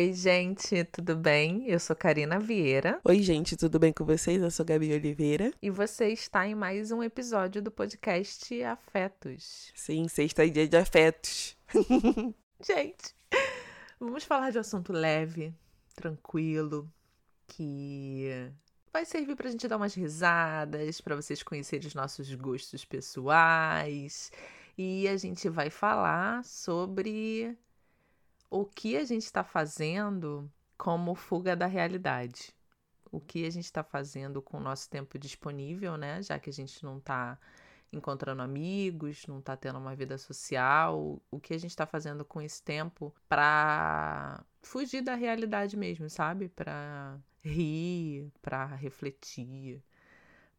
Oi, 0.00 0.14
gente, 0.14 0.82
tudo 0.84 1.14
bem? 1.14 1.68
Eu 1.68 1.78
sou 1.78 1.94
Karina 1.94 2.40
Vieira. 2.40 2.98
Oi, 3.04 3.20
gente, 3.20 3.54
tudo 3.54 3.78
bem 3.78 3.92
com 3.92 4.02
vocês? 4.02 4.40
Eu 4.40 4.50
sou 4.50 4.64
Gabi 4.64 4.90
Oliveira. 4.94 5.52
E 5.60 5.68
você 5.68 6.08
está 6.08 6.48
em 6.48 6.54
mais 6.54 6.90
um 6.90 7.02
episódio 7.02 7.60
do 7.60 7.70
podcast 7.70 8.62
Afetos. 8.62 9.70
Sim, 9.74 10.08
sexta 10.08 10.48
dia 10.48 10.66
de 10.66 10.74
afetos. 10.74 11.54
gente, 12.66 13.14
vamos 14.00 14.24
falar 14.24 14.50
de 14.50 14.56
um 14.56 14.62
assunto 14.62 14.90
leve, 14.90 15.52
tranquilo, 15.94 16.90
que 17.46 18.50
vai 18.90 19.04
servir 19.04 19.36
pra 19.36 19.50
gente 19.50 19.68
dar 19.68 19.76
umas 19.76 19.92
risadas, 19.92 20.98
para 21.02 21.14
vocês 21.14 21.42
conhecerem 21.42 21.86
os 21.86 21.94
nossos 21.94 22.34
gostos 22.36 22.86
pessoais. 22.86 24.32
E 24.78 25.06
a 25.08 25.16
gente 25.18 25.46
vai 25.50 25.68
falar 25.68 26.42
sobre 26.42 27.54
o 28.50 28.64
que 28.66 28.96
a 28.96 29.04
gente 29.04 29.22
está 29.24 29.44
fazendo 29.44 30.50
como 30.76 31.14
fuga 31.14 31.54
da 31.56 31.66
realidade. 31.66 32.52
O 33.12 33.20
que 33.20 33.44
a 33.46 33.50
gente 33.50 33.64
está 33.64 33.82
fazendo 33.82 34.42
com 34.42 34.58
o 34.58 34.60
nosso 34.60 34.88
tempo 34.90 35.18
disponível, 35.18 35.96
né? 35.96 36.22
Já 36.22 36.38
que 36.38 36.50
a 36.50 36.52
gente 36.52 36.84
não 36.84 36.98
está 36.98 37.38
encontrando 37.92 38.42
amigos, 38.42 39.26
não 39.26 39.40
está 39.40 39.56
tendo 39.56 39.78
uma 39.78 39.94
vida 39.96 40.16
social, 40.16 41.20
o 41.30 41.40
que 41.40 41.54
a 41.54 41.58
gente 41.58 41.70
está 41.70 41.86
fazendo 41.86 42.24
com 42.24 42.40
esse 42.40 42.62
tempo 42.62 43.14
para 43.28 44.44
fugir 44.62 45.02
da 45.02 45.14
realidade 45.14 45.76
mesmo, 45.76 46.08
sabe? 46.08 46.48
Para 46.48 47.18
rir, 47.42 48.32
para 48.40 48.66
refletir, 48.66 49.82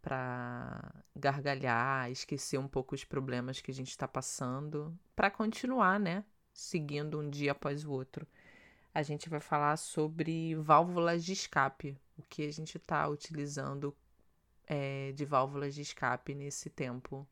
para 0.02 0.94
gargalhar, 1.16 2.12
esquecer 2.12 2.58
um 2.58 2.68
pouco 2.68 2.96
os 2.96 3.06
problemas 3.06 3.62
que 3.62 3.72
a 3.72 3.74
gente 3.74 3.90
está 3.90 4.08
passando, 4.08 4.98
para 5.16 5.32
continuar, 5.32 6.00
né? 6.00 6.26
Seguindo 6.62 7.20
um 7.20 7.30
dia 7.30 7.52
após 7.52 7.84
o 7.84 7.92
outro. 7.92 8.28
A 8.94 9.02
gente 9.02 9.30
vai 9.30 9.40
falar 9.40 9.78
sobre 9.78 10.56
válvulas 10.56 11.24
de 11.24 11.34
escape, 11.34 11.98
o 12.18 12.24
que 12.24 12.44
a 12.46 12.52
gente 12.52 12.78
está 12.78 13.08
utilizando 13.08 13.96
é, 14.68 15.12
de 15.14 15.26
válvulas 15.26 15.74
de 15.74 15.82
escape 15.82 16.36
nesse 16.36 16.70
tempo 16.70 17.28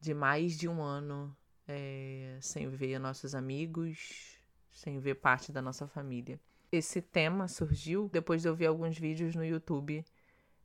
de 0.00 0.14
mais 0.14 0.56
de 0.56 0.68
um 0.68 0.82
ano 0.82 1.36
é, 1.66 2.38
sem 2.40 2.68
ver 2.68 2.98
nossos 2.98 3.34
amigos, 3.34 4.38
sem 4.70 4.98
ver 4.98 5.16
parte 5.16 5.50
da 5.50 5.60
nossa 5.60 5.86
família. 5.86 6.38
Esse 6.70 7.00
tema 7.00 7.48
surgiu 7.48 8.08
depois 8.08 8.42
de 8.42 8.48
eu 8.48 8.54
ver 8.54 8.66
alguns 8.66 8.98
vídeos 8.98 9.34
no 9.34 9.44
YouTube 9.44 10.04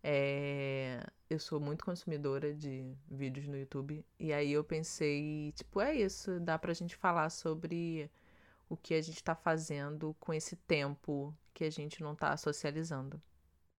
é, 0.03 1.03
eu 1.29 1.39
sou 1.39 1.59
muito 1.59 1.85
consumidora 1.85 2.53
de 2.53 2.93
vídeos 3.09 3.47
no 3.47 3.57
YouTube. 3.57 4.05
E 4.19 4.33
aí 4.33 4.51
eu 4.51 4.63
pensei, 4.63 5.51
tipo, 5.55 5.79
é 5.79 5.95
isso, 5.95 6.39
dá 6.39 6.57
pra 6.57 6.73
gente 6.73 6.95
falar 6.95 7.29
sobre 7.29 8.09
o 8.69 8.77
que 8.77 8.93
a 8.93 9.01
gente 9.01 9.23
tá 9.23 9.35
fazendo 9.35 10.15
com 10.19 10.33
esse 10.33 10.55
tempo 10.55 11.35
que 11.53 11.63
a 11.63 11.69
gente 11.69 12.01
não 12.01 12.15
tá 12.15 12.35
socializando. 12.37 13.21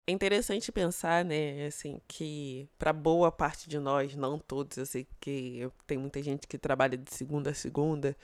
É 0.04 0.12
interessante 0.12 0.72
pensar, 0.72 1.24
né, 1.24 1.64
assim, 1.64 2.00
que 2.08 2.68
para 2.76 2.92
boa 2.92 3.30
parte 3.30 3.68
de 3.68 3.78
nós, 3.78 4.16
não 4.16 4.36
todos, 4.36 4.76
eu 4.76 4.84
sei 4.84 5.06
que 5.20 5.70
tem 5.86 5.96
muita 5.96 6.20
gente 6.20 6.48
que 6.48 6.58
trabalha 6.58 6.98
de 6.98 7.14
segunda 7.14 7.50
a 7.50 7.54
segunda, 7.54 8.16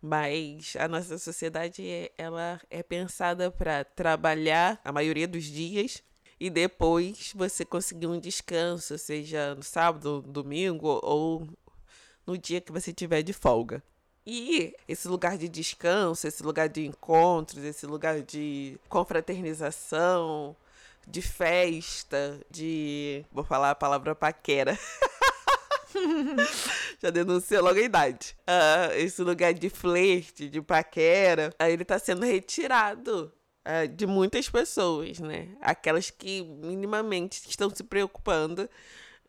mas 0.00 0.76
a 0.78 0.86
nossa 0.86 1.16
sociedade 1.16 1.82
ela 2.18 2.60
é 2.68 2.82
pensada 2.82 3.50
para 3.50 3.82
trabalhar 3.82 4.78
a 4.84 4.92
maioria 4.92 5.26
dos 5.26 5.44
dias 5.44 6.02
e 6.42 6.50
depois 6.50 7.32
você 7.36 7.64
conseguir 7.64 8.08
um 8.08 8.18
descanso, 8.18 8.98
seja 8.98 9.54
no 9.54 9.62
sábado, 9.62 10.24
no 10.26 10.32
domingo 10.32 10.98
ou 11.00 11.46
no 12.26 12.36
dia 12.36 12.60
que 12.60 12.72
você 12.72 12.92
tiver 12.92 13.22
de 13.22 13.32
folga. 13.32 13.80
E 14.26 14.74
esse 14.88 15.06
lugar 15.06 15.38
de 15.38 15.48
descanso, 15.48 16.26
esse 16.26 16.42
lugar 16.42 16.68
de 16.68 16.84
encontros, 16.84 17.62
esse 17.62 17.86
lugar 17.86 18.22
de 18.22 18.76
confraternização, 18.88 20.56
de 21.06 21.22
festa, 21.22 22.40
de. 22.50 23.24
Vou 23.30 23.44
falar 23.44 23.70
a 23.70 23.76
palavra 23.76 24.12
paquera. 24.12 24.76
Já 27.00 27.10
denunciou 27.10 27.62
logo 27.62 27.78
a 27.78 27.82
idade. 27.82 28.36
Uh, 28.40 28.94
esse 28.96 29.22
lugar 29.22 29.54
de 29.54 29.70
flerte, 29.70 30.48
de 30.48 30.60
paquera, 30.60 31.54
ele 31.60 31.84
tá 31.84 32.00
sendo 32.00 32.26
retirado 32.26 33.32
uh, 33.66 33.88
de 33.88 34.06
muitas 34.06 34.48
pessoas, 34.48 35.18
né? 35.18 35.56
Aquelas 35.60 36.10
que 36.10 36.42
minimamente 36.42 37.48
estão 37.48 37.70
se 37.70 37.82
preocupando 37.84 38.68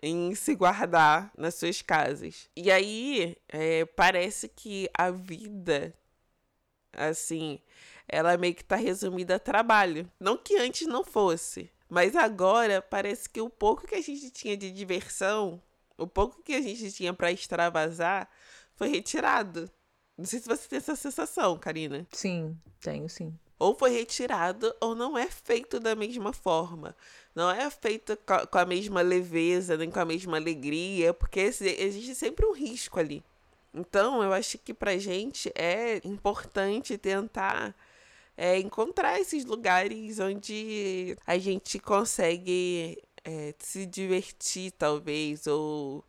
em 0.02 0.36
se 0.36 0.56
guardar 0.56 1.32
nas 1.38 1.56
suas 1.56 1.82
casas. 1.82 2.50
E 2.56 2.72
aí 2.72 3.38
é, 3.48 3.86
parece 3.86 4.50
que 4.50 4.90
a 4.94 5.12
vida, 5.12 5.94
assim, 6.92 7.60
ela 8.08 8.38
meio 8.38 8.54
que 8.54 8.64
tá 8.64 8.76
resumida 8.76 9.36
a 9.36 9.40
trabalho. 9.40 10.10
Não 10.20 10.38
que 10.38 10.58
antes 10.58 10.88
não 10.88 11.04
fosse, 11.04 11.72
mas 11.88 12.16
agora 12.16 12.82
parece 12.82 13.30
que 13.30 13.40
o 13.40 13.50
pouco 13.50 13.88
que 13.88 13.96
a 13.96 14.02
gente 14.02 14.30
tinha 14.30 14.58
de 14.58 14.72
diversão, 14.72 15.62
o 15.98 16.08
pouco 16.08 16.42
que 16.44 16.54
a 16.54 16.62
gente 16.62 16.92
tinha 16.92 17.14
para 17.14 17.32
extravasar, 17.32 18.30
foi 18.76 18.90
retirado. 18.90 19.72
Não 20.18 20.26
sei 20.26 20.40
se 20.40 20.48
você 20.48 20.68
tem 20.68 20.78
essa 20.78 20.96
sensação, 20.96 21.58
Karina. 21.58 22.06
Sim, 22.12 22.58
tenho 22.82 23.08
sim 23.08 23.34
ou 23.64 23.74
foi 23.74 23.92
retirado 23.92 24.76
ou 24.82 24.94
não 24.94 25.18
é 25.18 25.28
feito 25.28 25.80
da 25.80 25.96
mesma 25.96 26.34
forma. 26.34 26.94
Não 27.34 27.50
é 27.50 27.70
feito 27.70 28.18
com 28.52 28.58
a 28.58 28.66
mesma 28.66 29.02
leveza, 29.02 29.78
nem 29.78 29.90
com 29.90 30.00
a 30.02 30.06
mesma 30.06 30.36
alegria, 30.36 31.14
porque 31.14 31.40
existe 31.40 32.14
sempre 32.14 32.46
um 32.46 32.52
risco 32.52 33.00
ali. 33.00 33.24
Então, 33.74 34.22
eu 34.22 34.34
acho 34.34 34.58
que 34.58 34.74
pra 34.74 34.98
gente 34.98 35.50
é 35.56 36.02
importante 36.04 36.98
tentar 36.98 37.74
é, 38.36 38.60
encontrar 38.60 39.20
esses 39.20 39.46
lugares 39.46 40.20
onde 40.20 41.18
a 41.26 41.38
gente 41.38 41.80
consegue 41.80 43.02
é, 43.24 43.56
se 43.58 43.86
divertir, 43.86 44.72
talvez, 44.72 45.48
ou 45.48 46.04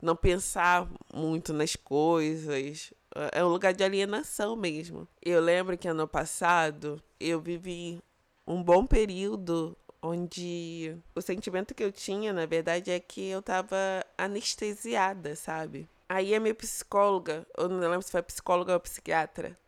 não 0.00 0.16
pensar 0.16 0.88
muito 1.12 1.52
nas 1.52 1.76
coisas, 1.76 2.90
é 3.32 3.44
um 3.44 3.48
lugar 3.48 3.72
de 3.72 3.84
alienação 3.84 4.56
mesmo. 4.56 5.06
Eu 5.22 5.40
lembro 5.40 5.76
que 5.76 5.88
ano 5.88 6.06
passado 6.06 7.02
eu 7.18 7.40
vivi 7.40 8.00
um 8.46 8.62
bom 8.62 8.86
período 8.86 9.76
onde 10.02 10.96
o 11.14 11.20
sentimento 11.20 11.74
que 11.74 11.82
eu 11.82 11.90
tinha, 11.90 12.32
na 12.32 12.46
verdade, 12.46 12.90
é 12.90 13.00
que 13.00 13.28
eu 13.28 13.42
tava 13.42 13.76
anestesiada, 14.16 15.34
sabe? 15.34 15.88
Aí 16.08 16.34
a 16.34 16.40
minha 16.40 16.54
psicóloga, 16.54 17.46
eu 17.56 17.68
não 17.68 17.78
lembro 17.78 18.02
se 18.02 18.12
foi 18.12 18.22
psicóloga 18.22 18.74
ou 18.74 18.80
psiquiatra, 18.80 19.58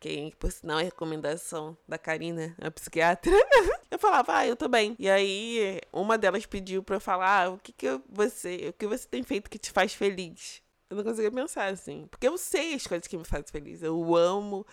que 0.00 0.32
por 0.38 0.50
sinal 0.50 0.80
é 0.80 0.82
recomendação 0.82 1.76
da 1.86 1.98
Karina, 1.98 2.56
a 2.60 2.70
psiquiatra. 2.70 3.30
eu 3.90 3.98
falava, 3.98 4.38
ah, 4.38 4.46
eu 4.46 4.56
tô 4.56 4.68
bem. 4.68 4.96
E 4.98 5.08
aí 5.08 5.80
uma 5.92 6.18
delas 6.18 6.46
pediu 6.46 6.82
pra 6.82 6.96
eu 6.96 7.00
falar, 7.00 7.44
ah, 7.44 7.50
o 7.50 7.58
que 7.58 7.72
que 7.72 8.00
você, 8.08 8.68
o 8.70 8.72
que 8.72 8.86
você 8.86 9.06
tem 9.06 9.22
feito 9.22 9.50
que 9.50 9.58
te 9.58 9.70
faz 9.70 9.94
feliz? 9.94 10.62
Eu 10.90 10.96
não 10.96 11.04
conseguia 11.04 11.30
pensar 11.30 11.66
assim. 11.66 12.06
Porque 12.10 12.26
eu 12.26 12.36
sei 12.36 12.74
as 12.74 12.86
coisas 12.86 13.06
que 13.06 13.16
me 13.16 13.24
fazem 13.24 13.46
feliz. 13.46 13.80
Eu 13.82 14.16
amo 14.16 14.66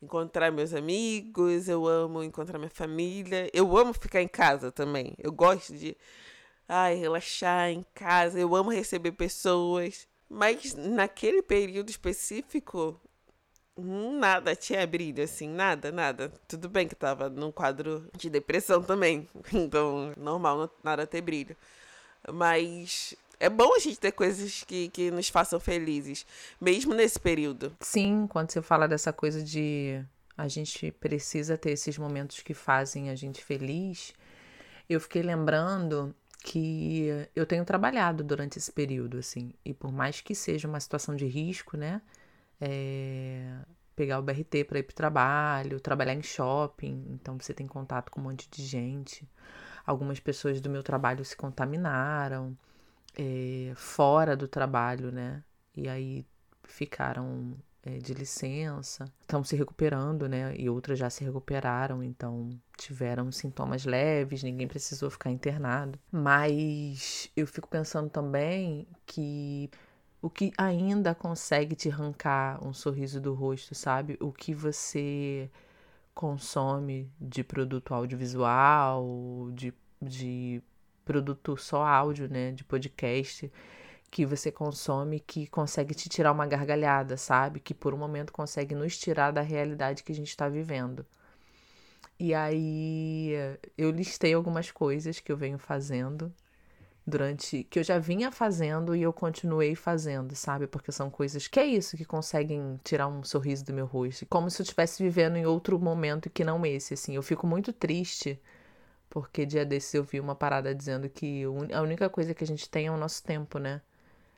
encontrar 0.00 0.52
meus 0.52 0.72
amigos, 0.72 1.68
eu 1.68 1.86
amo 1.86 2.22
encontrar 2.22 2.58
minha 2.58 2.70
família. 2.70 3.50
Eu 3.52 3.76
amo 3.76 3.92
ficar 3.92 4.22
em 4.22 4.28
casa 4.28 4.70
também. 4.70 5.14
Eu 5.18 5.32
gosto 5.32 5.76
de 5.76 5.96
ai, 6.68 6.94
relaxar 6.94 7.70
em 7.70 7.84
casa. 7.92 8.38
Eu 8.38 8.54
amo 8.54 8.70
receber 8.70 9.12
pessoas. 9.12 10.06
Mas 10.28 10.74
naquele 10.74 11.42
período 11.42 11.90
específico, 11.90 13.00
nada 13.76 14.54
tinha 14.56 14.86
brilho, 14.86 15.22
assim, 15.24 15.48
nada, 15.48 15.90
nada. 15.92 16.32
Tudo 16.48 16.68
bem 16.68 16.88
que 16.88 16.94
tava 16.94 17.28
num 17.28 17.52
quadro 17.52 18.08
de 18.16 18.30
depressão 18.30 18.82
também. 18.82 19.28
Então, 19.52 20.12
normal, 20.16 20.70
nada 20.82 21.06
ter 21.06 21.20
brilho. 21.20 21.56
Mas 22.32 23.14
é 23.38 23.48
bom 23.48 23.74
a 23.74 23.78
gente 23.78 23.98
ter 23.98 24.12
coisas 24.12 24.64
que, 24.64 24.88
que 24.88 25.10
nos 25.10 25.28
façam 25.28 25.58
felizes, 25.60 26.26
mesmo 26.60 26.94
nesse 26.94 27.18
período. 27.18 27.76
Sim, 27.80 28.26
quando 28.28 28.50
você 28.50 28.62
fala 28.62 28.88
dessa 28.88 29.12
coisa 29.12 29.42
de 29.42 30.04
a 30.36 30.48
gente 30.48 30.90
precisa 30.92 31.56
ter 31.56 31.70
esses 31.70 31.96
momentos 31.96 32.40
que 32.40 32.54
fazem 32.54 33.10
a 33.10 33.14
gente 33.14 33.42
feliz, 33.42 34.12
eu 34.88 35.00
fiquei 35.00 35.22
lembrando 35.22 36.14
que 36.42 37.08
eu 37.34 37.46
tenho 37.46 37.64
trabalhado 37.64 38.22
durante 38.22 38.58
esse 38.58 38.70
período, 38.70 39.18
assim, 39.18 39.54
e 39.64 39.72
por 39.72 39.90
mais 39.92 40.20
que 40.20 40.34
seja 40.34 40.68
uma 40.68 40.80
situação 40.80 41.16
de 41.16 41.26
risco, 41.26 41.76
né? 41.76 42.02
É, 42.60 43.60
pegar 43.96 44.18
o 44.18 44.22
BRT 44.22 44.64
para 44.64 44.78
ir 44.78 44.82
para 44.82 44.92
o 44.92 44.94
trabalho, 44.94 45.80
trabalhar 45.80 46.14
em 46.14 46.22
shopping, 46.22 47.06
então 47.10 47.38
você 47.38 47.54
tem 47.54 47.66
contato 47.66 48.10
com 48.10 48.20
um 48.20 48.24
monte 48.24 48.48
de 48.50 48.62
gente. 48.64 49.26
Algumas 49.86 50.20
pessoas 50.20 50.60
do 50.60 50.68
meu 50.68 50.82
trabalho 50.82 51.24
se 51.24 51.36
contaminaram 51.36 52.56
é, 53.16 53.72
fora 53.76 54.36
do 54.36 54.48
trabalho, 54.48 55.10
né? 55.10 55.42
E 55.76 55.88
aí 55.88 56.26
ficaram 56.64 57.56
é, 57.82 57.98
de 57.98 58.14
licença, 58.14 59.04
estão 59.20 59.44
se 59.44 59.54
recuperando, 59.56 60.28
né? 60.28 60.54
E 60.56 60.68
outras 60.68 60.98
já 60.98 61.10
se 61.10 61.24
recuperaram, 61.24 62.02
então 62.02 62.50
tiveram 62.76 63.30
sintomas 63.30 63.84
leves, 63.84 64.42
ninguém 64.42 64.66
precisou 64.66 65.10
ficar 65.10 65.30
internado. 65.30 65.98
Mas 66.10 67.30
eu 67.36 67.46
fico 67.46 67.68
pensando 67.68 68.08
também 68.08 68.86
que 69.06 69.70
o 70.22 70.30
que 70.30 70.52
ainda 70.56 71.14
consegue 71.14 71.76
te 71.76 71.90
arrancar 71.90 72.64
um 72.66 72.72
sorriso 72.72 73.20
do 73.20 73.34
rosto, 73.34 73.74
sabe? 73.74 74.16
O 74.20 74.32
que 74.32 74.54
você 74.54 75.50
consome 76.14 77.10
de 77.20 77.44
produto 77.44 77.92
audiovisual, 77.92 79.50
de, 79.52 79.74
de 80.00 80.62
produto 81.04 81.56
só 81.56 81.84
áudio, 81.84 82.28
né? 82.28 82.52
De 82.52 82.64
podcast 82.64 83.50
que 84.10 84.24
você 84.24 84.52
consome 84.52 85.18
que 85.20 85.46
consegue 85.48 85.94
te 85.94 86.08
tirar 86.08 86.32
uma 86.32 86.46
gargalhada, 86.46 87.16
sabe? 87.16 87.60
Que 87.60 87.74
por 87.74 87.92
um 87.92 87.98
momento 87.98 88.32
consegue 88.32 88.74
nos 88.74 88.96
tirar 88.96 89.32
da 89.32 89.40
realidade 89.40 90.04
que 90.04 90.12
a 90.12 90.14
gente 90.14 90.28
está 90.28 90.48
vivendo. 90.48 91.04
E 92.18 92.32
aí 92.32 93.32
eu 93.76 93.90
listei 93.90 94.32
algumas 94.34 94.70
coisas 94.70 95.18
que 95.18 95.32
eu 95.32 95.36
venho 95.36 95.58
fazendo 95.58 96.32
durante 97.06 97.64
que 97.64 97.78
eu 97.78 97.84
já 97.84 97.98
vinha 97.98 98.30
fazendo 98.30 98.94
e 98.96 99.02
eu 99.02 99.12
continuei 99.12 99.74
fazendo, 99.74 100.34
sabe? 100.34 100.66
Porque 100.66 100.90
são 100.90 101.10
coisas 101.10 101.46
que 101.48 101.60
é 101.60 101.66
isso 101.66 101.96
que 101.96 102.04
conseguem 102.04 102.80
tirar 102.82 103.08
um 103.08 103.22
sorriso 103.22 103.64
do 103.64 103.72
meu 103.74 103.86
rosto, 103.86 104.26
como 104.26 104.50
se 104.50 104.62
eu 104.62 104.64
estivesse 104.64 105.02
vivendo 105.02 105.36
em 105.36 105.44
outro 105.46 105.78
momento 105.78 106.30
que 106.30 106.44
não 106.44 106.64
esse, 106.64 106.94
assim. 106.94 107.14
Eu 107.14 107.22
fico 107.22 107.46
muito 107.46 107.72
triste 107.72 108.40
porque 109.14 109.46
dia 109.46 109.64
desse 109.64 109.96
eu 109.96 110.02
vi 110.02 110.18
uma 110.18 110.34
parada 110.34 110.74
dizendo 110.74 111.08
que 111.08 111.44
a 111.72 111.80
única 111.80 112.10
coisa 112.10 112.34
que 112.34 112.42
a 112.42 112.46
gente 112.46 112.68
tem 112.68 112.88
é 112.88 112.90
o 112.90 112.96
nosso 112.96 113.22
tempo, 113.22 113.60
né? 113.60 113.80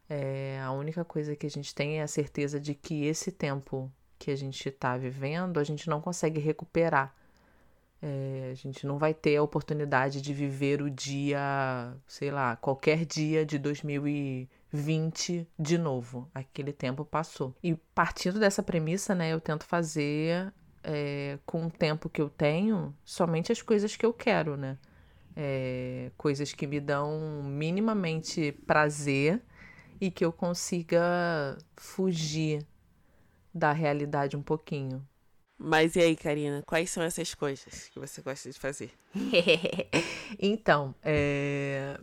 É, 0.06 0.60
a 0.62 0.70
única 0.70 1.02
coisa 1.02 1.34
que 1.34 1.46
a 1.46 1.50
gente 1.50 1.74
tem 1.74 1.98
é 1.98 2.02
a 2.02 2.06
certeza 2.06 2.60
de 2.60 2.74
que 2.74 3.06
esse 3.06 3.32
tempo 3.32 3.90
que 4.18 4.30
a 4.30 4.36
gente 4.36 4.68
está 4.68 4.94
vivendo, 4.98 5.58
a 5.58 5.64
gente 5.64 5.88
não 5.88 5.98
consegue 5.98 6.38
recuperar. 6.38 7.16
É, 8.02 8.50
a 8.52 8.54
gente 8.54 8.86
não 8.86 8.98
vai 8.98 9.14
ter 9.14 9.36
a 9.36 9.42
oportunidade 9.42 10.20
de 10.20 10.34
viver 10.34 10.82
o 10.82 10.90
dia, 10.90 11.96
sei 12.06 12.30
lá, 12.30 12.54
qualquer 12.56 13.06
dia 13.06 13.46
de 13.46 13.58
2020 13.58 15.48
de 15.58 15.78
novo. 15.78 16.30
Aquele 16.34 16.74
tempo 16.74 17.02
passou. 17.02 17.54
E 17.62 17.74
partindo 17.94 18.38
dessa 18.38 18.62
premissa, 18.62 19.14
né, 19.14 19.32
eu 19.32 19.40
tento 19.40 19.64
fazer 19.64 20.52
é, 20.88 21.38
com 21.44 21.66
o 21.66 21.70
tempo 21.70 22.08
que 22.08 22.22
eu 22.22 22.30
tenho 22.30 22.96
somente 23.04 23.50
as 23.50 23.60
coisas 23.60 23.96
que 23.96 24.06
eu 24.06 24.12
quero, 24.12 24.56
né? 24.56 24.78
É, 25.34 26.12
coisas 26.16 26.52
que 26.52 26.66
me 26.66 26.78
dão 26.78 27.42
minimamente 27.42 28.52
prazer 28.66 29.42
e 30.00 30.10
que 30.10 30.24
eu 30.24 30.32
consiga 30.32 31.58
fugir 31.76 32.64
da 33.52 33.72
realidade 33.72 34.36
um 34.36 34.42
pouquinho. 34.42 35.06
Mas 35.58 35.96
e 35.96 36.00
aí, 36.00 36.14
Karina, 36.14 36.62
quais 36.64 36.90
são 36.90 37.02
essas 37.02 37.34
coisas 37.34 37.88
que 37.88 37.98
você 37.98 38.22
gosta 38.22 38.50
de 38.50 38.58
fazer? 38.58 38.92
então, 40.38 40.94
é... 41.02 41.98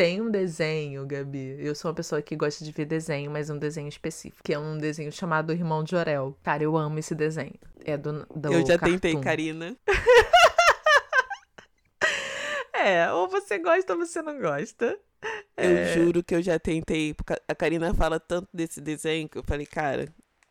tem 0.00 0.22
um 0.22 0.30
desenho, 0.30 1.06
Gabi. 1.06 1.56
Eu 1.58 1.74
sou 1.74 1.90
uma 1.90 1.94
pessoa 1.94 2.22
que 2.22 2.34
gosta 2.34 2.64
de 2.64 2.72
ver 2.72 2.86
desenho, 2.86 3.30
mas 3.30 3.50
um 3.50 3.58
desenho 3.58 3.86
específico, 3.86 4.42
que 4.42 4.54
é 4.54 4.58
um 4.58 4.78
desenho 4.78 5.12
chamado 5.12 5.52
Irmão 5.52 5.84
de 5.84 5.94
Orel. 5.94 6.34
Cara, 6.42 6.62
eu 6.62 6.74
amo 6.74 6.98
esse 6.98 7.14
desenho. 7.14 7.52
É 7.84 7.98
do, 7.98 8.24
do 8.34 8.50
Eu 8.50 8.66
já 8.66 8.78
cartoon. 8.78 8.98
tentei, 8.98 9.20
Karina. 9.20 9.76
é, 12.72 13.12
ou 13.12 13.28
você 13.28 13.58
gosta 13.58 13.92
ou 13.92 13.98
você 13.98 14.22
não 14.22 14.40
gosta. 14.40 14.98
Eu 15.54 15.76
é... 15.76 15.92
juro 15.92 16.24
que 16.24 16.34
eu 16.34 16.40
já 16.40 16.58
tentei. 16.58 17.14
A 17.46 17.54
Karina 17.54 17.92
fala 17.92 18.18
tanto 18.18 18.48
desse 18.54 18.80
desenho 18.80 19.28
que 19.28 19.36
eu 19.36 19.44
falei, 19.44 19.66
cara, 19.66 20.08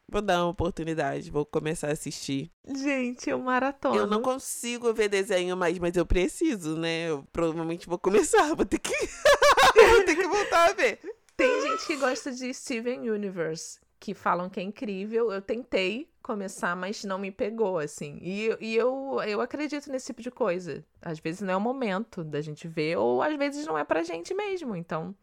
vou 0.10 0.22
dar 0.22 0.44
uma 0.44 0.50
oportunidade, 0.50 1.32
vou 1.32 1.46
começar 1.46 1.88
a 1.88 1.94
assistir. 1.94 2.52
Gente, 2.68 3.30
eu 3.30 3.40
maratona. 3.40 3.96
Eu 3.96 4.08
não 4.08 4.22
consigo 4.22 4.94
ver 4.94 5.10
desenho 5.10 5.56
mais, 5.56 5.78
mas 5.80 5.96
eu 5.96 6.06
preciso, 6.06 6.76
né? 6.78 7.10
Eu 7.10 7.26
provavelmente 7.32 7.88
vou 7.88 7.98
começar, 7.98 8.54
vou 8.56 8.66
ter 8.66 8.80
que, 8.80 8.92
vou 8.92 10.04
ter 10.06 10.16
que 10.16 10.28
voltar 10.28 10.70
a 10.70 10.74
ver. 10.74 11.00
Tem 11.38 11.62
gente 11.62 11.88
que 11.88 11.96
gosta 11.96 12.32
de 12.32 12.54
Steven 12.54 13.10
Universe, 13.10 13.80
que 14.00 14.14
falam 14.14 14.50
que 14.50 14.60
é 14.60 14.64
incrível. 14.64 15.32
Eu 15.32 15.42
tentei 15.42 16.10
começar, 16.22 16.76
mas 16.76 17.04
não 17.04 17.18
me 17.18 17.32
pegou, 17.32 17.80
assim. 17.80 18.20
E, 18.22 18.56
e 18.60 18.76
eu, 18.76 19.22
eu 19.26 19.42
acredito 19.42 19.92
nesse 19.92 20.08
tipo 20.08 20.22
de 20.22 20.30
coisa. 20.30 20.84
Às 21.02 21.20
vezes 21.20 21.42
não 21.42 21.54
é 21.54 21.58
o 21.58 21.62
momento 21.62 22.24
da 22.24 22.42
gente 22.42 22.68
ver, 22.68 22.98
ou 22.98 23.22
às 23.22 23.36
vezes 23.38 23.66
não 23.66 23.78
é 23.78 23.84
pra 23.84 24.04
gente 24.04 24.34
mesmo. 24.34 24.76
Então, 24.76 25.16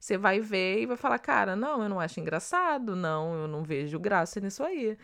você 0.00 0.16
vai 0.18 0.40
ver 0.40 0.80
e 0.80 0.86
vai 0.86 0.96
falar, 0.96 1.18
cara, 1.18 1.54
não, 1.54 1.82
eu 1.82 1.88
não 1.88 2.00
acho 2.00 2.18
engraçado, 2.20 2.96
não, 2.96 3.34
eu 3.34 3.46
não 3.48 3.62
vejo 3.62 3.98
graça 4.00 4.40
nisso 4.40 4.62
aí. 4.64 4.96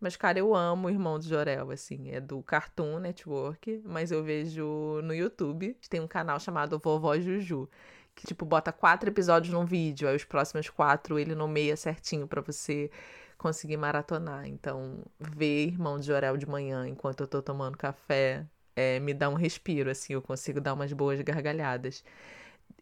Mas, 0.00 0.16
cara, 0.16 0.38
eu 0.38 0.54
amo 0.54 0.88
o 0.88 0.90
Irmão 0.90 1.18
de 1.18 1.28
Jorel, 1.28 1.70
assim, 1.70 2.10
é 2.10 2.20
do 2.20 2.42
Cartoon 2.42 2.98
Network, 3.00 3.82
mas 3.84 4.10
eu 4.10 4.22
vejo 4.24 5.00
no 5.02 5.14
YouTube. 5.14 5.76
Tem 5.90 6.00
um 6.00 6.06
canal 6.08 6.38
chamado 6.40 6.78
Vovó 6.78 7.18
Juju, 7.18 7.68
que, 8.14 8.26
tipo, 8.26 8.44
bota 8.46 8.72
quatro 8.72 9.10
episódios 9.10 9.52
num 9.52 9.64
vídeo, 9.64 10.08
aí 10.08 10.16
os 10.16 10.24
próximos 10.24 10.70
quatro 10.70 11.18
ele 11.18 11.34
nomeia 11.34 11.76
certinho 11.76 12.26
para 12.28 12.40
você 12.40 12.90
conseguir 13.36 13.76
maratonar. 13.76 14.46
Então, 14.46 15.04
ver 15.20 15.66
Irmão 15.68 15.98
de 15.98 16.06
Jorel 16.06 16.36
de 16.36 16.48
manhã 16.48 16.88
enquanto 16.88 17.20
eu 17.22 17.26
tô 17.28 17.42
tomando 17.42 17.76
café 17.76 18.46
é, 18.78 19.00
me 19.00 19.12
dá 19.12 19.28
um 19.28 19.34
respiro, 19.34 19.90
assim, 19.90 20.12
eu 20.14 20.22
consigo 20.22 20.60
dar 20.60 20.74
umas 20.74 20.92
boas 20.92 21.20
gargalhadas. 21.20 22.04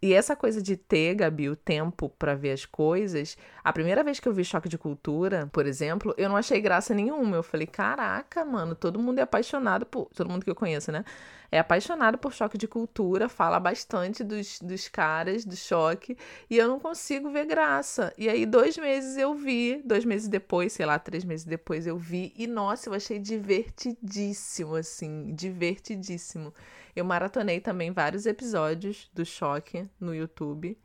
E 0.02 0.12
essa 0.12 0.36
coisa 0.36 0.60
de 0.60 0.76
ter, 0.76 1.14
Gabi, 1.14 1.48
o 1.48 1.56
tempo 1.56 2.10
para 2.18 2.34
ver 2.34 2.52
as 2.52 2.66
coisas. 2.66 3.36
A 3.64 3.72
primeira 3.72 4.04
vez 4.04 4.20
que 4.20 4.28
eu 4.28 4.32
vi 4.32 4.44
Choque 4.44 4.68
de 4.68 4.76
Cultura, 4.76 5.48
por 5.52 5.66
exemplo, 5.66 6.14
eu 6.18 6.28
não 6.28 6.36
achei 6.36 6.60
graça 6.60 6.94
nenhuma. 6.94 7.36
Eu 7.36 7.42
falei, 7.42 7.66
caraca, 7.66 8.44
mano, 8.44 8.74
todo 8.74 8.98
mundo 8.98 9.18
é 9.18 9.22
apaixonado 9.22 9.86
por. 9.86 10.06
Todo 10.14 10.28
mundo 10.28 10.44
que 10.44 10.50
eu 10.50 10.54
conheço, 10.54 10.92
né? 10.92 11.04
É 11.50 11.58
apaixonado 11.58 12.19
por 12.19 12.32
Choque 12.32 12.58
de 12.58 12.66
Cultura, 12.66 13.28
fala 13.28 13.60
bastante 13.60 14.25
dos, 14.25 14.60
dos 14.60 14.88
caras 14.88 15.44
do 15.44 15.56
choque, 15.56 16.16
e 16.50 16.56
eu 16.56 16.69
não 16.69 16.81
consigo 16.81 17.31
ver 17.31 17.46
graça. 17.46 18.12
E 18.19 18.28
aí, 18.28 18.44
dois 18.44 18.76
meses 18.76 19.16
eu 19.16 19.34
vi, 19.34 19.82
dois 19.84 20.04
meses 20.04 20.28
depois, 20.28 20.72
sei 20.72 20.87
lá, 20.87 20.98
três 20.98 21.25
meses 21.25 21.44
depois 21.44 21.87
eu 21.87 21.96
vi, 21.96 22.32
e 22.37 22.46
nossa, 22.46 22.88
eu 22.88 22.94
achei 22.94 23.19
divertidíssimo, 23.19 24.75
assim, 24.75 25.34
divertidíssimo. 25.34 26.52
Eu 26.94 27.04
maratonei 27.04 27.60
também 27.60 27.92
vários 27.92 28.26
episódios 28.26 29.10
do 29.12 29.25
Choque 29.25 29.88
no 30.00 30.14
YouTube. 30.14 30.78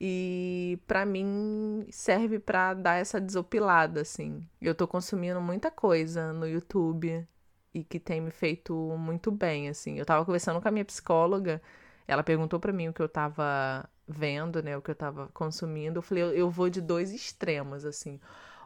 E 0.00 0.78
para 0.86 1.06
mim 1.06 1.86
serve 1.90 2.38
para 2.38 2.74
dar 2.74 2.96
essa 2.96 3.20
desopilada, 3.20 4.02
assim. 4.02 4.46
Eu 4.60 4.74
tô 4.74 4.86
consumindo 4.86 5.40
muita 5.40 5.70
coisa 5.70 6.32
no 6.32 6.46
YouTube 6.46 7.26
e 7.76 7.84
que 7.84 8.00
tem 8.00 8.20
me 8.20 8.30
feito 8.30 8.74
muito 8.98 9.30
bem, 9.30 9.68
assim. 9.68 9.98
Eu 9.98 10.06
tava 10.06 10.24
conversando 10.24 10.60
com 10.60 10.68
a 10.68 10.70
minha 10.70 10.84
psicóloga, 10.84 11.60
ela 12.08 12.22
perguntou 12.22 12.58
para 12.58 12.72
mim 12.72 12.88
o 12.88 12.92
que 12.92 13.02
eu 13.02 13.08
tava 13.08 13.88
vendo, 14.08 14.62
né, 14.62 14.76
o 14.76 14.82
que 14.82 14.90
eu 14.90 14.94
tava 14.94 15.28
consumindo. 15.34 15.98
Eu 15.98 16.02
falei, 16.02 16.24
eu, 16.24 16.32
eu 16.32 16.50
vou 16.50 16.70
de 16.70 16.80
dois 16.80 17.12
extremos, 17.12 17.84
assim. 17.84 18.18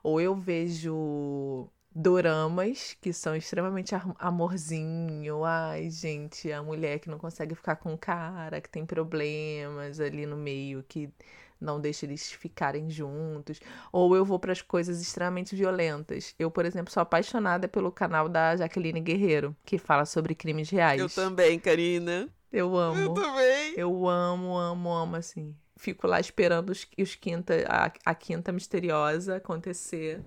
Ou 0.03 0.21
eu 0.21 0.35
vejo 0.35 1.69
doramas 1.95 2.97
que 3.01 3.13
são 3.13 3.35
extremamente 3.35 3.95
amorzinho. 4.19 5.45
Ai, 5.45 5.91
gente, 5.91 6.53
a 6.53 6.63
mulher 6.63 7.01
que 7.01 7.11
não 7.11 7.19
consegue 7.19 7.55
ficar 7.55 7.77
com 7.77 7.93
o 7.95 7.99
cara, 7.99 8.61
que 8.61 8.69
tem 8.71 8.87
problemas 8.87 9.99
ali 10.01 10.25
no 10.27 10.37
meio, 10.37 10.85
que 10.89 11.13
não 11.61 11.81
deixa 11.81 12.07
eles 12.07 12.33
ficarem 12.33 12.89
juntos. 12.91 13.61
Ou 13.93 14.17
eu 14.17 14.25
vou 14.25 14.39
para 14.39 14.53
as 14.53 14.63
coisas 14.63 15.01
extremamente 15.01 15.55
violentas. 15.55 16.35
Eu, 16.39 16.51
por 16.51 16.65
exemplo, 16.65 16.93
sou 16.93 17.03
apaixonada 17.03 17.69
pelo 17.69 17.93
canal 17.93 18.29
da 18.29 18.57
Jaqueline 18.57 19.01
Guerreiro, 19.01 19.55
que 19.65 19.79
fala 19.79 20.05
sobre 20.05 20.35
crimes 20.35 20.71
reais. 20.71 21.01
Eu 21.01 21.09
também, 21.09 21.59
Karina. 21.59 22.29
Eu 22.53 22.77
amo. 22.77 23.01
Eu 23.01 23.15
também. 23.15 23.75
Eu 23.77 24.09
amo, 24.09 24.57
amo, 24.57 24.91
amo, 24.91 25.17
assim. 25.17 25.55
Fico 25.77 26.07
lá 26.07 26.19
esperando 26.19 26.71
os, 26.71 26.87
os 26.99 27.15
quinta, 27.15 27.55
a, 27.69 27.93
a 28.05 28.15
quinta 28.15 28.53
misteriosa 28.53 29.37
acontecer. 29.37 30.21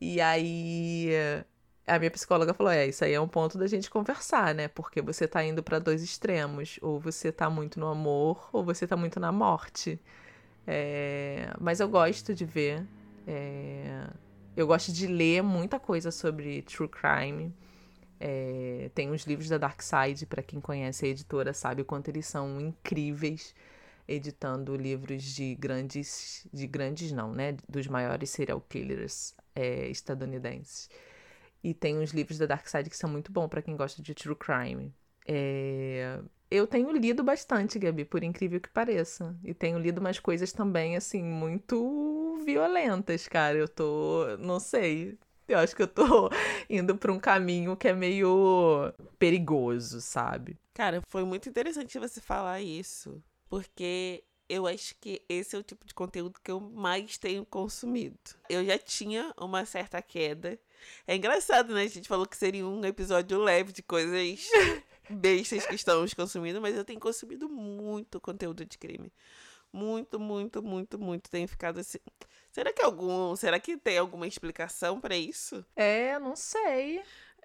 E 0.00 0.20
aí 0.20 1.10
a 1.86 1.98
minha 1.98 2.10
psicóloga 2.10 2.54
falou: 2.54 2.72
é, 2.72 2.86
isso 2.86 3.04
aí 3.04 3.12
é 3.12 3.20
um 3.20 3.28
ponto 3.28 3.58
da 3.58 3.66
gente 3.66 3.90
conversar, 3.90 4.54
né? 4.54 4.68
Porque 4.68 5.00
você 5.00 5.26
tá 5.26 5.42
indo 5.44 5.62
para 5.62 5.78
dois 5.78 6.02
extremos. 6.02 6.78
Ou 6.82 6.98
você 6.98 7.32
tá 7.32 7.48
muito 7.48 7.78
no 7.78 7.88
amor, 7.88 8.48
ou 8.52 8.64
você 8.64 8.86
tá 8.86 8.96
muito 8.96 9.18
na 9.20 9.32
morte. 9.32 10.00
É... 10.66 11.52
Mas 11.60 11.80
eu 11.80 11.88
gosto 11.88 12.34
de 12.34 12.44
ver. 12.44 12.86
É... 13.26 14.08
Eu 14.56 14.66
gosto 14.66 14.92
de 14.92 15.06
ler 15.06 15.42
muita 15.42 15.78
coisa 15.80 16.10
sobre 16.10 16.62
true 16.62 16.88
crime. 16.88 17.54
É... 18.20 18.90
Tem 18.94 19.10
os 19.10 19.24
livros 19.24 19.48
da 19.48 19.58
Dark 19.58 19.80
Side, 19.82 20.26
para 20.26 20.42
quem 20.42 20.60
conhece 20.60 21.06
a 21.06 21.08
editora, 21.08 21.52
sabe 21.52 21.82
o 21.82 21.84
quanto 21.84 22.08
eles 22.08 22.26
são 22.26 22.60
incríveis 22.60 23.54
editando 24.06 24.76
livros 24.76 25.22
de 25.22 25.54
grandes, 25.54 26.46
de 26.52 26.66
grandes 26.66 27.12
não, 27.12 27.32
né, 27.32 27.56
dos 27.68 27.86
maiores 27.86 28.30
serial 28.30 28.60
killers 28.60 29.34
é, 29.54 29.88
estadunidenses. 29.88 30.90
E 31.62 31.72
tem 31.72 31.98
uns 31.98 32.10
livros 32.10 32.38
da 32.38 32.46
Dark 32.46 32.66
Side 32.66 32.90
que 32.90 32.96
são 32.96 33.08
muito 33.08 33.30
bons 33.30 33.48
para 33.48 33.62
quem 33.62 33.76
gosta 33.76 34.02
de 34.02 34.14
true 34.14 34.34
crime. 34.34 34.92
É... 35.26 36.20
Eu 36.52 36.66
tenho 36.66 36.92
lido 36.92 37.24
bastante, 37.24 37.78
Gabi, 37.78 38.04
por 38.04 38.22
incrível 38.22 38.60
que 38.60 38.68
pareça. 38.68 39.34
E 39.42 39.54
tenho 39.54 39.78
lido 39.78 40.02
umas 40.02 40.18
coisas 40.18 40.52
também, 40.52 40.96
assim, 40.96 41.22
muito 41.22 42.38
violentas, 42.44 43.26
cara. 43.26 43.56
Eu 43.56 43.66
tô. 43.66 44.36
Não 44.38 44.60
sei. 44.60 45.18
Eu 45.48 45.58
acho 45.58 45.74
que 45.74 45.80
eu 45.80 45.88
tô 45.88 46.28
indo 46.68 46.94
pra 46.94 47.10
um 47.10 47.18
caminho 47.18 47.74
que 47.74 47.88
é 47.88 47.94
meio 47.94 48.92
perigoso, 49.18 50.02
sabe? 50.02 50.58
Cara, 50.74 51.00
foi 51.08 51.24
muito 51.24 51.48
interessante 51.48 51.98
você 51.98 52.20
falar 52.20 52.60
isso. 52.60 53.24
Porque 53.48 54.22
eu 54.46 54.66
acho 54.66 54.94
que 55.00 55.22
esse 55.30 55.56
é 55.56 55.58
o 55.58 55.62
tipo 55.62 55.86
de 55.86 55.94
conteúdo 55.94 56.38
que 56.44 56.50
eu 56.50 56.60
mais 56.60 57.16
tenho 57.16 57.46
consumido. 57.46 58.18
Eu 58.50 58.62
já 58.62 58.76
tinha 58.76 59.32
uma 59.40 59.64
certa 59.64 60.02
queda. 60.02 60.58
É 61.06 61.16
engraçado, 61.16 61.72
né? 61.72 61.84
A 61.84 61.88
gente 61.88 62.08
falou 62.08 62.26
que 62.26 62.36
seria 62.36 62.66
um 62.66 62.84
episódio 62.84 63.38
leve 63.38 63.72
de 63.72 63.82
coisas 63.82 64.50
bestas 65.08 65.66
que 65.66 65.74
estamos 65.74 66.14
consumindo, 66.14 66.60
mas 66.60 66.76
eu 66.76 66.84
tenho 66.84 67.00
consumido 67.00 67.48
muito 67.48 68.20
conteúdo 68.20 68.64
de 68.64 68.78
crime. 68.78 69.12
Muito, 69.72 70.20
muito, 70.20 70.62
muito, 70.62 70.98
muito. 70.98 71.30
Tenho 71.30 71.48
ficado 71.48 71.80
assim. 71.80 71.98
Será 72.50 72.72
que 72.72 72.82
algum. 72.82 73.34
Será 73.34 73.58
que 73.58 73.76
tem 73.78 73.96
alguma 73.96 74.26
explicação 74.26 75.00
para 75.00 75.16
isso? 75.16 75.64
É, 75.74 76.18
não 76.18 76.36
sei. 76.36 77.02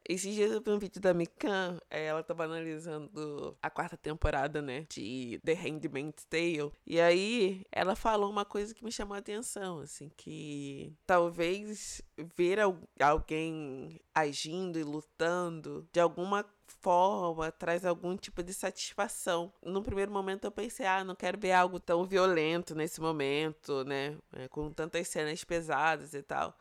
Esses 0.10 0.34
dias 0.34 0.52
eu 0.52 0.62
vi 0.62 0.70
um 0.72 0.80
vídeo 0.80 1.02
da 1.02 1.14
Mikan, 1.14 1.78
ela 1.90 2.24
tava 2.24 2.46
analisando 2.46 3.58
a 3.62 3.70
quarta 3.70 3.98
temporada, 3.98 4.62
né, 4.62 4.86
de 4.90 5.38
The 5.44 5.54
Handmaid's 5.54 6.24
Tale. 6.24 6.72
E 6.86 6.98
aí 7.02 7.66
ela 7.70 7.94
falou 7.94 8.30
uma 8.30 8.46
coisa 8.46 8.74
que 8.74 8.86
me 8.86 8.92
chamou 8.92 9.16
a 9.16 9.20
atenção, 9.20 9.80
assim, 9.80 10.10
que 10.16 10.96
talvez 11.06 12.02
ver 12.38 12.60
alguém 13.02 14.00
agindo 14.16 14.80
e 14.80 14.84
lutando 14.84 15.86
de 15.92 16.00
alguma 16.00 16.46
forma 16.80 17.52
traz 17.52 17.86
algum 17.86 18.16
tipo 18.16 18.42
de 18.42 18.54
satisfação. 18.54 19.52
No 19.62 19.84
primeiro 19.84 20.12
momento 20.12 20.46
eu 20.46 20.52
pensei, 20.52 20.86
ah, 20.86 21.04
não 21.04 21.16
quero 21.16 21.38
ver 21.38 21.52
algo 21.52 21.82
tão 21.82 22.06
violento 22.06 22.74
nesse 22.74 23.02
momento, 23.02 23.84
né, 23.84 24.18
é, 24.34 24.48
com 24.48 24.72
tantas 24.72 25.10
cenas 25.10 25.44
pesadas 25.44 26.14
e 26.14 26.24
tal. 26.24 26.58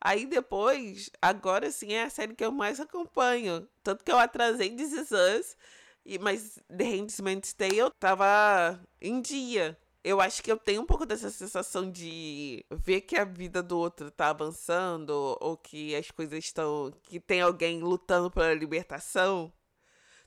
Aí 0.00 0.26
depois, 0.26 1.10
agora 1.20 1.70
sim 1.70 1.92
é 1.92 2.04
a 2.04 2.10
série 2.10 2.34
que 2.34 2.44
eu 2.44 2.52
mais 2.52 2.80
acompanho. 2.80 3.66
Tanto 3.82 4.04
que 4.04 4.12
eu 4.12 4.18
atrasei 4.18 4.74
This 4.74 4.92
Is 4.92 5.10
Us, 5.10 5.56
e, 6.04 6.18
mas 6.18 6.58
The 6.68 6.84
Handmaid's 6.84 7.52
Tale 7.54 7.90
tava 7.98 8.80
em 9.00 9.20
dia. 9.20 9.78
Eu 10.02 10.20
acho 10.20 10.42
que 10.42 10.52
eu 10.52 10.58
tenho 10.58 10.82
um 10.82 10.86
pouco 10.86 11.06
dessa 11.06 11.30
sensação 11.30 11.90
de 11.90 12.62
ver 12.70 13.00
que 13.00 13.16
a 13.16 13.24
vida 13.24 13.62
do 13.62 13.78
outro 13.78 14.10
tá 14.10 14.28
avançando, 14.28 15.38
ou 15.40 15.56
que 15.56 15.96
as 15.96 16.10
coisas 16.10 16.38
estão. 16.44 16.92
que 17.04 17.18
tem 17.18 17.40
alguém 17.40 17.80
lutando 17.80 18.30
pela 18.30 18.52
libertação. 18.52 19.50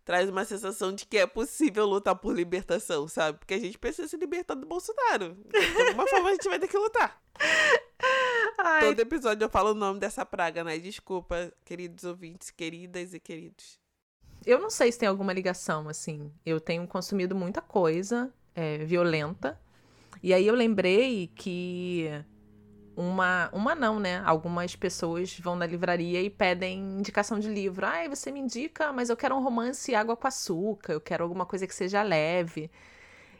Traz 0.04 0.30
uma 0.30 0.46
sensação 0.46 0.94
de 0.94 1.06
que 1.06 1.18
é 1.18 1.28
possível 1.28 1.86
lutar 1.86 2.16
por 2.16 2.34
libertação, 2.34 3.08
sabe? 3.08 3.38
Porque 3.40 3.54
a 3.54 3.60
gente 3.60 3.78
precisa 3.78 4.08
se 4.08 4.18
libertar 4.18 4.56
do 4.56 4.66
Bolsonaro. 4.66 5.36
De 5.36 5.82
alguma 5.82 6.08
forma 6.08 6.30
a 6.30 6.32
gente 6.32 6.48
vai 6.48 6.58
ter 6.58 6.68
que 6.70 6.78
lutar. 6.78 7.22
Ai. 8.58 8.86
Todo 8.86 9.00
episódio 9.00 9.46
eu 9.46 9.50
falo 9.50 9.72
o 9.72 9.76
nome 9.76 10.00
dessa 10.00 10.26
praga, 10.26 10.64
né? 10.64 10.78
Desculpa, 10.80 11.54
queridos 11.64 12.04
ouvintes, 12.04 12.50
queridas 12.50 13.14
e 13.14 13.20
queridos. 13.20 13.80
Eu 14.46 14.60
não 14.60 14.70
sei 14.70 14.92
se 14.92 15.00
tem 15.00 15.08
alguma 15.08 15.34
ligação, 15.34 15.88
assim. 15.88 16.32
Eu 16.46 16.60
tenho 16.60 16.88
consumido 16.88 17.36
muita 17.36 17.62
coisa 17.62 18.34
é, 18.56 18.80
violenta. 18.80 19.60
E 20.24 20.34
aí 20.34 20.48
eu 20.48 20.56
lembrei 20.56 21.28
que 21.36 22.10
uma, 22.96 23.50
uma 23.54 23.76
não, 23.76 24.00
né? 24.00 24.24
Algumas 24.26 24.76
pessoas 24.76 25.38
vão 25.40 25.56
na 25.56 25.68
livraria 25.68 26.22
e 26.22 26.30
pedem 26.30 26.80
indicação 26.80 27.40
de 27.40 27.48
livro. 27.48 27.86
Ah, 27.86 28.08
você 28.10 28.32
me 28.32 28.40
indica, 28.40 28.92
mas 28.92 29.10
eu 29.10 29.16
quero 29.16 29.36
um 29.36 29.44
romance 29.44 29.94
água 29.94 30.18
com 30.18 30.28
açúcar, 30.28 30.94
eu 30.94 31.02
quero 31.02 31.24
alguma 31.24 31.46
coisa 31.46 31.68
que 31.68 31.76
seja 31.76 32.02
leve. 32.02 32.72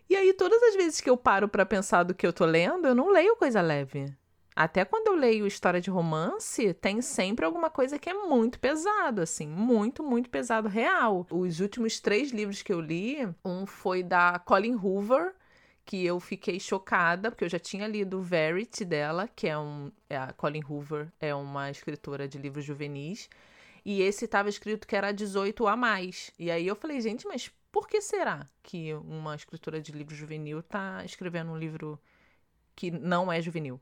E 0.10 0.16
aí, 0.16 0.32
todas 0.34 0.62
as 0.62 0.76
vezes 0.76 1.02
que 1.02 1.10
eu 1.10 1.18
paro 1.18 1.50
para 1.50 1.66
pensar 1.66 2.04
do 2.04 2.14
que 2.14 2.26
eu 2.26 2.32
tô 2.32 2.46
lendo, 2.46 2.88
eu 2.88 2.96
não 2.96 3.10
leio 3.10 3.36
coisa 3.36 3.62
leve. 3.62 4.14
Até 4.58 4.84
quando 4.84 5.10
eu 5.10 5.16
leio 5.16 5.46
história 5.46 5.80
de 5.80 5.92
romance, 5.92 6.74
tem 6.74 7.00
sempre 7.00 7.46
alguma 7.46 7.70
coisa 7.70 8.00
que 8.00 8.10
é 8.10 8.14
muito 8.16 8.60
pesado, 8.60 9.22
assim, 9.22 9.48
muito, 9.48 10.02
muito 10.02 10.32
pesado, 10.32 10.68
real. 10.68 11.28
Os 11.30 11.60
últimos 11.60 12.00
três 12.00 12.32
livros 12.32 12.64
que 12.64 12.74
eu 12.74 12.82
li, 12.82 13.18
um 13.46 13.68
foi 13.68 14.02
da 14.02 14.40
Colin 14.40 14.74
Hoover, 14.74 15.36
que 15.86 16.04
eu 16.04 16.20
fiquei 16.20 16.60
chocada, 16.60 17.30
porque 17.30 17.44
eu 17.46 17.50
já 17.50 17.60
tinha 17.60 17.88
lido 17.88 18.20
Verity 18.20 18.84
dela, 18.84 19.28
que 19.28 19.48
é 19.48 19.56
um. 19.56 19.92
É 20.10 20.18
a 20.18 20.34
Colin 20.34 20.64
Hoover 20.68 21.14
é 21.20 21.36
uma 21.36 21.70
escritora 21.70 22.28
de 22.28 22.40
livros 22.40 22.66
juvenis. 22.66 23.30
E 23.86 24.02
esse 24.02 24.26
estava 24.26 24.50
escrito 24.50 24.88
que 24.88 24.96
era 24.96 25.12
18 25.12 25.68
a 25.68 25.78
mais. 25.78 26.32
E 26.40 26.50
aí 26.50 26.66
eu 26.66 26.76
falei, 26.76 27.00
gente, 27.00 27.28
mas 27.28 27.52
por 27.72 27.88
que 27.88 28.02
será 28.02 28.48
que 28.64 28.92
uma 28.96 29.36
escritora 29.36 29.80
de 29.80 29.92
livro 29.92 30.16
juvenil 30.16 30.62
está 30.62 31.06
escrevendo 31.06 31.52
um 31.52 31.58
livro 31.60 32.00
que 32.76 32.90
não 32.90 33.32
é 33.32 33.40
juvenil? 33.40 33.80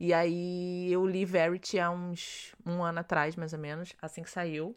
E 0.00 0.14
aí 0.14 0.90
eu 0.90 1.06
li 1.06 1.26
Verity 1.26 1.78
há 1.78 1.90
uns 1.90 2.54
um 2.64 2.82
ano 2.82 3.00
atrás, 3.00 3.36
mais 3.36 3.52
ou 3.52 3.58
menos, 3.58 3.94
assim 4.00 4.22
que 4.22 4.30
saiu. 4.30 4.74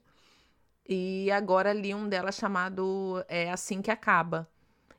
E 0.88 1.32
agora 1.32 1.72
li 1.72 1.96
um 1.96 2.10
dela 2.10 2.30
chamado 2.30 3.24
É 3.30 3.50
Assim 3.50 3.82
que 3.82 3.90
Acaba. 3.90 4.50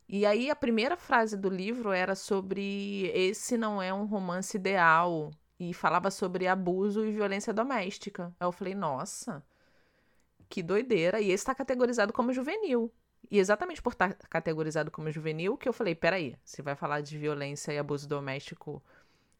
E 0.08 0.24
aí 0.24 0.50
a 0.50 0.56
primeira 0.56 0.96
frase 0.96 1.36
do 1.36 1.50
livro 1.50 1.92
era 1.92 2.14
sobre 2.14 3.10
esse 3.14 3.58
não 3.58 3.82
é 3.82 3.92
um 3.92 4.06
romance 4.06 4.56
ideal. 4.56 5.30
E 5.60 5.74
falava 5.74 6.10
sobre 6.10 6.46
abuso 6.48 7.04
e 7.04 7.12
violência 7.12 7.52
doméstica. 7.52 8.34
Aí 8.40 8.46
eu 8.46 8.52
falei, 8.52 8.74
nossa, 8.74 9.44
que 10.48 10.62
doideira. 10.62 11.20
E 11.20 11.26
esse 11.26 11.42
está 11.42 11.54
categorizado 11.54 12.14
como 12.14 12.32
juvenil. 12.32 12.90
E 13.30 13.38
exatamente 13.38 13.82
por 13.82 13.92
estar 13.92 14.14
tá 14.14 14.26
categorizado 14.28 14.90
como 14.90 15.10
juvenil 15.10 15.56
que 15.56 15.68
eu 15.68 15.72
falei, 15.72 15.94
peraí, 15.94 16.34
você 16.42 16.62
vai 16.62 16.74
falar 16.74 17.02
de 17.02 17.18
violência 17.18 17.72
e 17.72 17.78
abuso 17.78 18.08
doméstico 18.08 18.82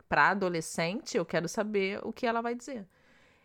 para 0.09 0.31
adolescente, 0.31 1.17
eu 1.17 1.25
quero 1.25 1.49
saber 1.49 2.01
o 2.03 2.13
que 2.13 2.27
ela 2.27 2.41
vai 2.41 2.55
dizer. 2.55 2.87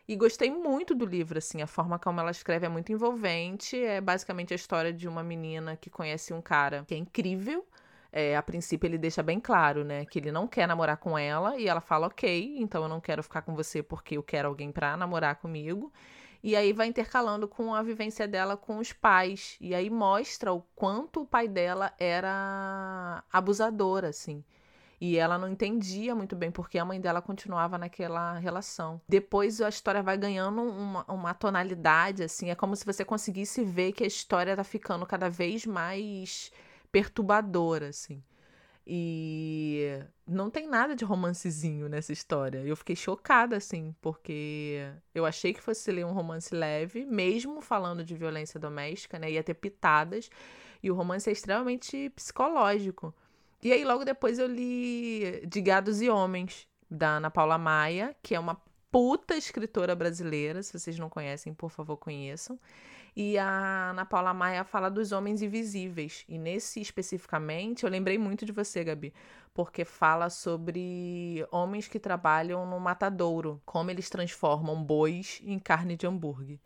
E 0.08 0.16
gostei 0.16 0.50
muito 0.50 0.96
do 0.96 1.06
livro, 1.06 1.38
assim, 1.38 1.62
a 1.62 1.68
forma 1.68 2.00
como 2.00 2.20
ela 2.20 2.32
escreve 2.32 2.66
é 2.66 2.70
muito 2.70 2.92
envolvente. 2.92 3.80
É 3.80 4.02
basicamente 4.02 4.54
a 4.54 4.56
história 4.56 4.92
de 4.92 5.08
uma 5.08 5.24
menina 5.24 5.78
que 5.78 5.90
conhece 5.90 6.34
um 6.34 6.42
cara 6.42 6.84
que 6.88 6.96
é 6.96 6.98
incrível. 6.98 7.64
É, 8.12 8.36
a 8.36 8.42
princípio 8.42 8.88
ele 8.88 8.98
deixa 8.98 9.22
bem 9.22 9.40
claro, 9.40 9.84
né, 9.84 10.04
que 10.06 10.18
ele 10.18 10.32
não 10.32 10.48
quer 10.48 10.68
namorar 10.68 10.98
com 10.98 11.16
ela 11.16 11.58
e 11.60 11.68
ela 11.68 11.80
fala 11.80 12.08
ok, 12.08 12.56
então 12.58 12.82
eu 12.82 12.90
não 12.90 13.00
quero 13.00 13.22
ficar 13.22 13.44
com 13.44 13.54
você 13.54 13.84
porque 13.84 14.18
eu 14.18 14.24
quero 14.24 14.48
alguém 14.48 14.72
para 14.72 14.98
namorar 14.98 15.36
comigo. 15.36 15.94
E 16.42 16.56
aí 16.56 16.74
vai 16.74 16.88
intercalando 16.88 17.48
com 17.48 17.76
a 17.76 17.84
vivência 17.84 18.28
dela 18.28 18.58
com 18.58 18.78
os 18.80 18.94
pais 18.94 19.58
e 19.62 19.76
aí 19.76 19.90
mostra 19.90 20.54
o 20.54 20.62
quanto 20.76 21.22
o 21.22 21.26
pai 21.26 21.48
dela 21.48 21.94
era 22.00 23.24
abusador, 23.32 24.06
assim. 24.06 24.44
E 25.02 25.18
ela 25.18 25.38
não 25.38 25.48
entendia 25.48 26.14
muito 26.14 26.36
bem 26.36 26.52
porque 26.52 26.78
a 26.78 26.84
mãe 26.84 27.00
dela 27.00 27.22
continuava 27.22 27.78
naquela 27.78 28.38
relação. 28.38 29.00
Depois 29.08 29.62
a 29.62 29.70
história 29.70 30.04
vai 30.04 30.18
ganhando 30.18 30.62
uma, 30.62 31.06
uma 31.06 31.34
tonalidade, 31.34 32.24
assim, 32.24 32.50
é 32.50 32.56
como 32.56 32.76
se 32.76 32.86
você 32.86 33.06
conseguisse 33.06 33.64
ver 33.64 33.94
que 33.94 34.04
a 34.04 34.08
história 34.08 34.56
tá 34.56 34.64
ficando 34.64 35.06
cada 35.06 35.30
vez 35.30 35.66
mais 35.66 36.52
perturbadora, 36.92 37.90
assim. 37.90 38.22
E 38.92 40.04
não 40.28 40.50
tem 40.50 40.68
nada 40.68 40.96
de 40.96 41.06
romancezinho 41.06 41.88
nessa 41.88 42.12
história. 42.12 42.58
Eu 42.66 42.76
fiquei 42.76 42.96
chocada, 42.96 43.56
assim, 43.56 43.96
porque 44.02 44.92
eu 45.14 45.28
achei 45.28 45.54
que 45.54 45.62
fosse 45.62 45.92
ler 45.92 46.06
um 46.08 46.12
romance 46.12 46.54
leve, 46.56 47.06
mesmo 47.06 47.62
falando 47.62 48.04
de 48.04 48.16
violência 48.16 48.60
doméstica, 48.60 49.20
né? 49.20 49.32
Ia 49.32 49.44
ter 49.44 49.54
pitadas. 49.54 50.30
E 50.82 50.90
o 50.90 50.96
romance 50.96 51.30
é 51.30 51.34
extremamente 51.34 52.10
psicológico. 52.16 53.14
E 53.62 53.74
aí, 53.74 53.84
logo 53.84 54.06
depois, 54.06 54.40
eu 54.40 54.48
li 54.48 55.46
De 55.46 55.62
Gados 55.62 56.02
e 56.02 56.10
Homens, 56.10 56.68
da 56.90 57.18
Ana 57.18 57.30
Paula 57.30 57.58
Maia, 57.58 58.16
que 58.24 58.34
é 58.34 58.40
uma 58.40 58.60
puta 58.92 59.36
escritora 59.36 59.96
brasileira. 59.96 60.64
Se 60.64 60.78
vocês 60.78 60.98
não 60.98 61.10
conhecem, 61.10 61.54
por 61.54 61.70
favor, 61.70 61.98
conheçam. 61.98 62.60
E 63.16 63.38
a 63.38 63.90
Ana 63.90 64.06
Paula 64.06 64.34
Maia 64.34 64.64
fala 64.64 64.90
dos 64.90 65.12
homens 65.12 65.42
invisíveis. 65.42 66.24
E 66.28 66.38
nesse 66.38 66.80
especificamente, 66.80 67.84
eu 67.84 67.90
lembrei 67.90 68.18
muito 68.18 68.46
de 68.46 68.52
você, 68.52 68.84
Gabi, 68.84 69.14
porque 69.54 69.84
fala 69.84 70.30
sobre 70.30 71.46
homens 71.52 71.88
que 71.88 72.00
trabalham 72.00 72.66
no 72.66 72.80
matadouro, 72.80 73.62
como 73.66 73.92
eles 73.92 74.10
transformam 74.10 74.82
bois 74.82 75.42
em 75.44 75.60
carne 75.60 75.98
de 75.98 76.08
hambúrguer. 76.08 76.60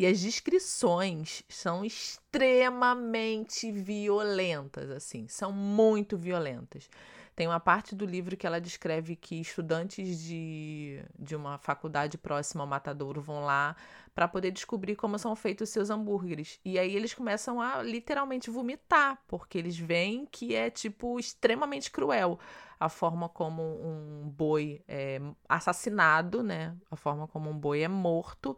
E 0.00 0.06
as 0.06 0.18
descrições 0.18 1.42
são 1.46 1.84
extremamente 1.84 3.70
violentas, 3.70 4.90
assim, 4.90 5.28
são 5.28 5.52
muito 5.52 6.16
violentas. 6.16 6.88
Tem 7.36 7.46
uma 7.46 7.60
parte 7.60 7.94
do 7.94 8.06
livro 8.06 8.34
que 8.34 8.46
ela 8.46 8.58
descreve 8.58 9.14
que 9.14 9.38
estudantes 9.38 10.18
de, 10.22 11.04
de 11.18 11.36
uma 11.36 11.58
faculdade 11.58 12.16
próxima 12.16 12.62
ao 12.62 12.66
matadouro 12.66 13.20
vão 13.20 13.44
lá 13.44 13.76
para 14.14 14.26
poder 14.26 14.52
descobrir 14.52 14.96
como 14.96 15.18
são 15.18 15.36
feitos 15.36 15.68
seus 15.68 15.90
hambúrgueres. 15.90 16.58
E 16.64 16.78
aí 16.78 16.96
eles 16.96 17.12
começam 17.12 17.60
a 17.60 17.82
literalmente 17.82 18.48
vomitar, 18.48 19.18
porque 19.28 19.58
eles 19.58 19.76
veem 19.76 20.24
que 20.24 20.54
é, 20.54 20.70
tipo, 20.70 21.20
extremamente 21.20 21.90
cruel 21.90 22.38
a 22.78 22.88
forma 22.88 23.28
como 23.28 23.62
um 23.62 24.30
boi 24.30 24.82
é 24.88 25.20
assassinado, 25.46 26.42
né? 26.42 26.74
A 26.90 26.96
forma 26.96 27.28
como 27.28 27.50
um 27.50 27.58
boi 27.58 27.82
é 27.82 27.88
morto 27.88 28.56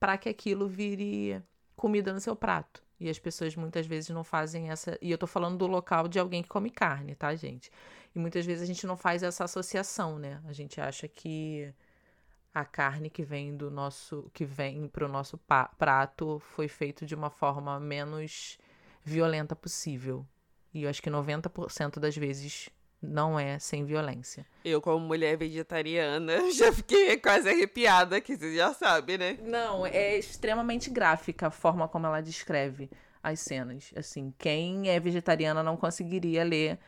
para 0.00 0.16
que 0.18 0.28
aquilo 0.28 0.66
vire 0.66 1.40
comida 1.76 2.12
no 2.12 2.20
seu 2.20 2.34
prato. 2.34 2.82
E 2.98 3.08
as 3.08 3.18
pessoas 3.18 3.54
muitas 3.54 3.86
vezes 3.86 4.10
não 4.10 4.24
fazem 4.24 4.70
essa. 4.70 4.98
E 5.00 5.10
eu 5.10 5.16
tô 5.16 5.26
falando 5.26 5.58
do 5.58 5.66
local 5.66 6.08
de 6.08 6.18
alguém 6.18 6.42
que 6.42 6.48
come 6.48 6.70
carne, 6.70 7.14
tá, 7.14 7.34
gente? 7.34 7.70
E 8.14 8.18
muitas 8.18 8.44
vezes 8.44 8.62
a 8.62 8.66
gente 8.66 8.86
não 8.86 8.96
faz 8.96 9.22
essa 9.22 9.44
associação, 9.44 10.18
né? 10.18 10.40
A 10.46 10.52
gente 10.52 10.80
acha 10.80 11.06
que 11.06 11.72
a 12.52 12.64
carne 12.64 13.08
que 13.08 13.22
vem 13.22 13.56
do 13.56 13.70
nosso. 13.70 14.28
que 14.34 14.44
vem 14.44 14.88
pro 14.88 15.08
nosso 15.08 15.38
prato 15.78 16.40
foi 16.40 16.68
feito 16.68 17.06
de 17.06 17.14
uma 17.14 17.30
forma 17.30 17.78
menos 17.78 18.58
violenta 19.02 19.54
possível. 19.54 20.26
E 20.72 20.84
eu 20.84 20.90
acho 20.90 21.02
que 21.02 21.10
90% 21.10 21.98
das 21.98 22.16
vezes 22.16 22.68
Não 23.02 23.38
é 23.38 23.58
sem 23.58 23.84
violência. 23.84 24.46
Eu, 24.64 24.80
como 24.80 25.04
mulher 25.06 25.36
vegetariana, 25.36 26.50
já 26.52 26.72
fiquei 26.72 27.16
quase 27.16 27.48
arrepiada, 27.48 28.20
que 28.20 28.36
você 28.36 28.54
já 28.54 28.74
sabe, 28.74 29.16
né? 29.16 29.38
Não, 29.42 29.86
é 29.86 30.18
extremamente 30.18 30.90
gráfica 30.90 31.46
a 31.46 31.50
forma 31.50 31.88
como 31.88 32.06
ela 32.06 32.20
descreve 32.20 32.90
as 33.22 33.40
cenas. 33.40 33.90
Assim, 33.96 34.34
quem 34.38 34.90
é 34.90 35.00
vegetariana 35.00 35.62
não 35.62 35.76
conseguiria 35.76 36.44
ler 36.44 36.78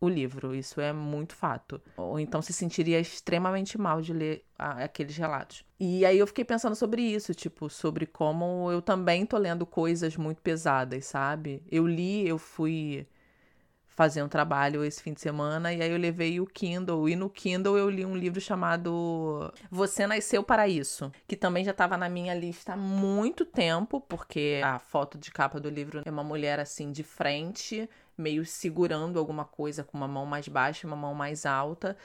o 0.00 0.08
livro, 0.08 0.52
isso 0.54 0.80
é 0.80 0.92
muito 0.92 1.36
fato. 1.36 1.80
Ou 1.96 2.18
então 2.18 2.42
se 2.42 2.52
sentiria 2.52 2.98
extremamente 2.98 3.78
mal 3.78 4.00
de 4.00 4.12
ler 4.12 4.44
a, 4.58 4.84
aqueles 4.84 5.16
relatos. 5.16 5.64
E 5.78 6.04
aí 6.04 6.18
eu 6.18 6.26
fiquei 6.26 6.44
pensando 6.44 6.74
sobre 6.74 7.02
isso, 7.02 7.32
tipo, 7.34 7.70
sobre 7.70 8.04
como 8.04 8.70
eu 8.72 8.82
também 8.82 9.24
tô 9.24 9.38
lendo 9.38 9.64
coisas 9.64 10.16
muito 10.16 10.42
pesadas, 10.42 11.04
sabe? 11.06 11.62
Eu 11.70 11.86
li, 11.86 12.26
eu 12.26 12.36
fui 12.36 13.06
fazer 13.94 14.22
um 14.22 14.28
trabalho 14.28 14.84
esse 14.84 15.02
fim 15.02 15.12
de 15.12 15.20
semana 15.20 15.72
e 15.72 15.82
aí 15.82 15.90
eu 15.90 15.98
levei 15.98 16.40
o 16.40 16.46
Kindle 16.46 17.08
e 17.08 17.16
no 17.16 17.28
Kindle 17.28 17.76
eu 17.76 17.90
li 17.90 18.04
um 18.04 18.16
livro 18.16 18.40
chamado 18.40 19.52
Você 19.70 20.06
Nasceu 20.06 20.42
para 20.42 20.66
Isso, 20.66 21.12
que 21.26 21.36
também 21.36 21.64
já 21.64 21.72
estava 21.72 21.96
na 21.96 22.08
minha 22.08 22.34
lista 22.34 22.72
há 22.72 22.76
muito 22.76 23.44
tempo, 23.44 24.00
porque 24.00 24.60
a 24.64 24.78
foto 24.78 25.18
de 25.18 25.30
capa 25.30 25.60
do 25.60 25.68
livro 25.68 26.02
é 26.04 26.10
uma 26.10 26.24
mulher 26.24 26.58
assim 26.58 26.90
de 26.90 27.02
frente, 27.02 27.88
meio 28.16 28.44
segurando 28.44 29.18
alguma 29.18 29.44
coisa 29.44 29.84
com 29.84 29.96
uma 29.96 30.08
mão 30.08 30.24
mais 30.24 30.48
baixa 30.48 30.86
e 30.86 30.90
uma 30.90 30.96
mão 30.96 31.14
mais 31.14 31.44
alta. 31.44 31.96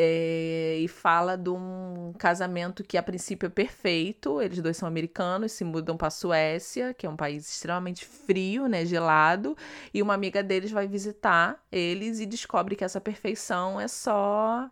É, 0.00 0.76
e 0.78 0.86
fala 0.86 1.36
de 1.36 1.50
um 1.50 2.12
casamento 2.16 2.84
que 2.84 2.96
a 2.96 3.02
princípio 3.02 3.48
é 3.48 3.50
perfeito. 3.50 4.40
Eles 4.40 4.62
dois 4.62 4.76
são 4.76 4.86
americanos, 4.86 5.50
se 5.50 5.64
mudam 5.64 5.96
para 5.96 6.08
Suécia, 6.08 6.94
que 6.94 7.04
é 7.04 7.10
um 7.10 7.16
país 7.16 7.50
extremamente 7.50 8.04
frio, 8.06 8.68
né, 8.68 8.86
gelado, 8.86 9.56
e 9.92 10.00
uma 10.00 10.14
amiga 10.14 10.40
deles 10.40 10.70
vai 10.70 10.86
visitar 10.86 11.60
eles 11.72 12.20
e 12.20 12.26
descobre 12.26 12.76
que 12.76 12.84
essa 12.84 13.00
perfeição 13.00 13.80
é 13.80 13.88
só 13.88 14.70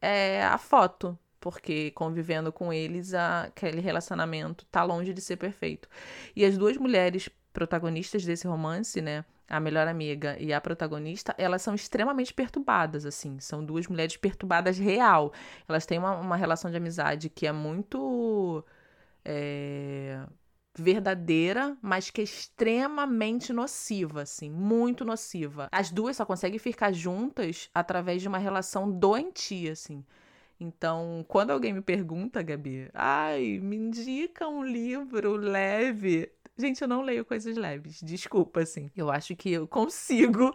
é, 0.00 0.44
a 0.44 0.56
foto, 0.56 1.18
porque 1.40 1.90
convivendo 1.90 2.52
com 2.52 2.72
eles, 2.72 3.12
aquele 3.12 3.80
relacionamento 3.80 4.64
tá 4.66 4.84
longe 4.84 5.12
de 5.12 5.20
ser 5.20 5.36
perfeito. 5.36 5.88
E 6.36 6.44
as 6.44 6.56
duas 6.56 6.76
mulheres 6.76 7.28
protagonistas 7.52 8.24
desse 8.24 8.46
romance, 8.46 9.00
né, 9.00 9.24
a 9.50 9.60
melhor 9.60 9.88
amiga 9.88 10.36
e 10.38 10.52
a 10.52 10.60
protagonista, 10.60 11.34
elas 11.36 11.62
são 11.62 11.74
extremamente 11.74 12.32
perturbadas, 12.32 13.04
assim. 13.04 13.38
São 13.40 13.64
duas 13.64 13.88
mulheres 13.88 14.16
perturbadas 14.16 14.78
real. 14.78 15.32
Elas 15.68 15.84
têm 15.84 15.98
uma, 15.98 16.16
uma 16.16 16.36
relação 16.36 16.70
de 16.70 16.76
amizade 16.76 17.28
que 17.28 17.46
é 17.46 17.52
muito. 17.52 18.64
É, 19.24 20.24
verdadeira, 20.78 21.76
mas 21.82 22.10
que 22.10 22.20
é 22.20 22.24
extremamente 22.24 23.52
nociva, 23.52 24.22
assim, 24.22 24.50
muito 24.50 25.04
nociva. 25.04 25.68
As 25.72 25.90
duas 25.90 26.16
só 26.16 26.24
conseguem 26.24 26.58
ficar 26.58 26.92
juntas 26.92 27.68
através 27.74 28.22
de 28.22 28.28
uma 28.28 28.38
relação 28.38 28.90
doentia, 28.90 29.72
assim. 29.72 30.04
Então, 30.58 31.24
quando 31.26 31.50
alguém 31.50 31.72
me 31.72 31.80
pergunta, 31.80 32.42
Gabi, 32.42 32.90
ai, 32.92 33.58
me 33.62 33.76
indica 33.76 34.46
um 34.46 34.62
livro 34.62 35.36
leve, 35.36 36.30
Gente, 36.60 36.82
eu 36.82 36.88
não 36.88 37.02
leio 37.02 37.24
coisas 37.24 37.56
leves. 37.56 38.00
Desculpa, 38.02 38.60
assim. 38.60 38.90
Eu 38.96 39.10
acho 39.10 39.34
que 39.34 39.50
eu 39.50 39.66
consigo. 39.66 40.52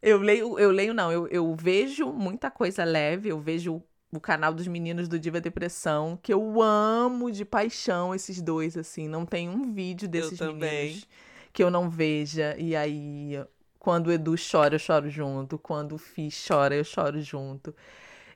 Eu 0.00 0.18
leio, 0.18 0.58
eu 0.58 0.70
leio 0.70 0.94
não, 0.94 1.10
eu, 1.10 1.26
eu 1.26 1.56
vejo 1.56 2.12
muita 2.12 2.50
coisa 2.50 2.84
leve, 2.84 3.30
eu 3.30 3.40
vejo 3.40 3.82
o 4.12 4.20
canal 4.20 4.54
dos 4.54 4.66
meninos 4.66 5.08
do 5.08 5.18
Diva 5.18 5.40
Depressão, 5.40 6.18
que 6.22 6.32
eu 6.32 6.62
amo 6.62 7.30
de 7.30 7.44
paixão 7.44 8.14
esses 8.14 8.40
dois, 8.40 8.76
assim. 8.76 9.08
Não 9.08 9.26
tem 9.26 9.48
um 9.48 9.72
vídeo 9.72 10.08
desses 10.08 10.40
meninos 10.40 11.06
que 11.52 11.62
eu 11.62 11.70
não 11.70 11.90
veja. 11.90 12.56
E 12.58 12.74
aí, 12.74 13.44
quando 13.78 14.06
o 14.06 14.12
Edu 14.12 14.34
chora, 14.36 14.76
eu 14.76 14.78
choro 14.78 15.10
junto. 15.10 15.58
Quando 15.58 15.96
o 15.96 15.98
Fi 15.98 16.28
chora, 16.30 16.74
eu 16.74 16.84
choro 16.84 17.20
junto. 17.20 17.74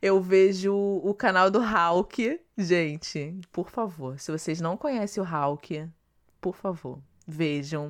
Eu 0.01 0.21
vejo 0.21 0.75
o 0.75 1.15
canal 1.15 1.51
do 1.51 1.61
Hulk. 1.61 2.41
Gente, 2.59 3.39
por 3.51 3.71
favor, 3.71 4.19
se 4.19 4.33
vocês 4.33 4.61
não 4.61 4.77
conhecem 4.77 5.23
o 5.23 5.27
Hulk, 5.27 5.89
por 6.43 6.55
favor, 6.57 6.99
vejam. 7.27 7.88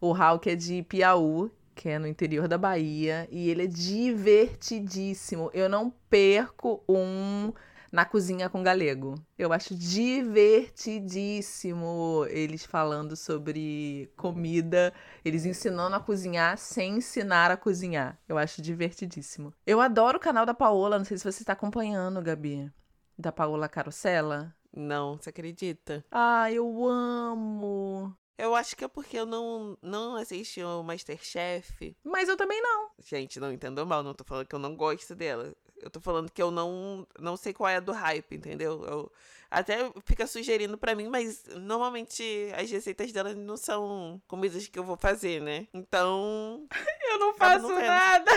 O 0.00 0.10
Hulk 0.12 0.50
é 0.50 0.56
de 0.56 0.82
Piauí, 0.82 1.48
que 1.74 1.88
é 1.90 1.98
no 1.98 2.08
interior 2.08 2.48
da 2.48 2.56
Bahia, 2.56 3.28
e 3.30 3.50
ele 3.50 3.64
é 3.64 3.66
divertidíssimo. 3.66 5.50
Eu 5.52 5.68
não 5.68 5.92
perco 6.08 6.82
um 6.88 7.52
na 7.92 8.06
cozinha 8.06 8.48
com 8.48 8.62
galego. 8.62 9.14
Eu 9.38 9.52
acho 9.52 9.74
divertidíssimo 9.74 12.24
eles 12.30 12.64
falando 12.64 13.14
sobre 13.14 14.10
comida, 14.16 14.90
eles 15.24 15.44
ensinando 15.44 15.96
a 15.96 16.00
cozinhar 16.00 16.56
sem 16.56 16.96
ensinar 16.96 17.50
a 17.50 17.58
cozinhar. 17.58 18.18
Eu 18.26 18.38
acho 18.38 18.62
divertidíssimo. 18.62 19.52
Eu 19.66 19.82
adoro 19.82 20.16
o 20.16 20.20
canal 20.20 20.46
da 20.46 20.54
Paola, 20.54 20.96
não 20.98 21.04
sei 21.04 21.18
se 21.18 21.24
você 21.24 21.42
está 21.42 21.52
acompanhando, 21.52 22.22
Gabi. 22.22 22.72
Da 23.18 23.30
Paola 23.30 23.68
Carosella. 23.68 24.56
Não, 24.74 25.16
você 25.16 25.30
acredita? 25.30 26.04
Ah, 26.10 26.50
eu 26.50 26.86
amo. 26.86 28.16
Eu 28.38 28.54
acho 28.54 28.76
que 28.76 28.84
é 28.84 28.88
porque 28.88 29.18
eu 29.18 29.24
não, 29.24 29.78
não 29.80 30.16
assisti 30.16 30.62
o 30.62 30.82
Masterchef. 30.82 31.96
Mas 32.04 32.28
eu 32.28 32.36
também 32.36 32.60
não. 32.60 32.90
Gente, 32.98 33.40
não 33.40 33.50
entendam 33.50 33.86
mal, 33.86 34.02
não 34.02 34.12
tô 34.12 34.24
falando 34.24 34.46
que 34.46 34.54
eu 34.54 34.58
não 34.58 34.76
gosto 34.76 35.14
dela. 35.14 35.54
Eu 35.80 35.90
tô 35.90 36.00
falando 36.00 36.30
que 36.30 36.42
eu 36.42 36.50
não, 36.50 37.06
não 37.18 37.36
sei 37.36 37.52
qual 37.52 37.68
é 37.68 37.76
a 37.76 37.80
do 37.80 37.92
hype, 37.92 38.36
entendeu? 38.36 38.84
Eu, 38.84 39.12
até 39.50 39.90
fica 40.04 40.26
sugerindo 40.26 40.76
para 40.76 40.94
mim, 40.94 41.08
mas 41.08 41.44
normalmente 41.54 42.22
as 42.56 42.70
receitas 42.70 43.12
dela 43.12 43.34
não 43.34 43.56
são 43.56 44.20
comidas 44.26 44.66
que 44.66 44.78
eu 44.78 44.84
vou 44.84 44.96
fazer, 44.96 45.40
né? 45.40 45.66
Então. 45.72 46.66
eu 47.10 47.18
não 47.18 47.34
faço 47.34 47.68
não 47.68 47.80
nada. 47.80 48.30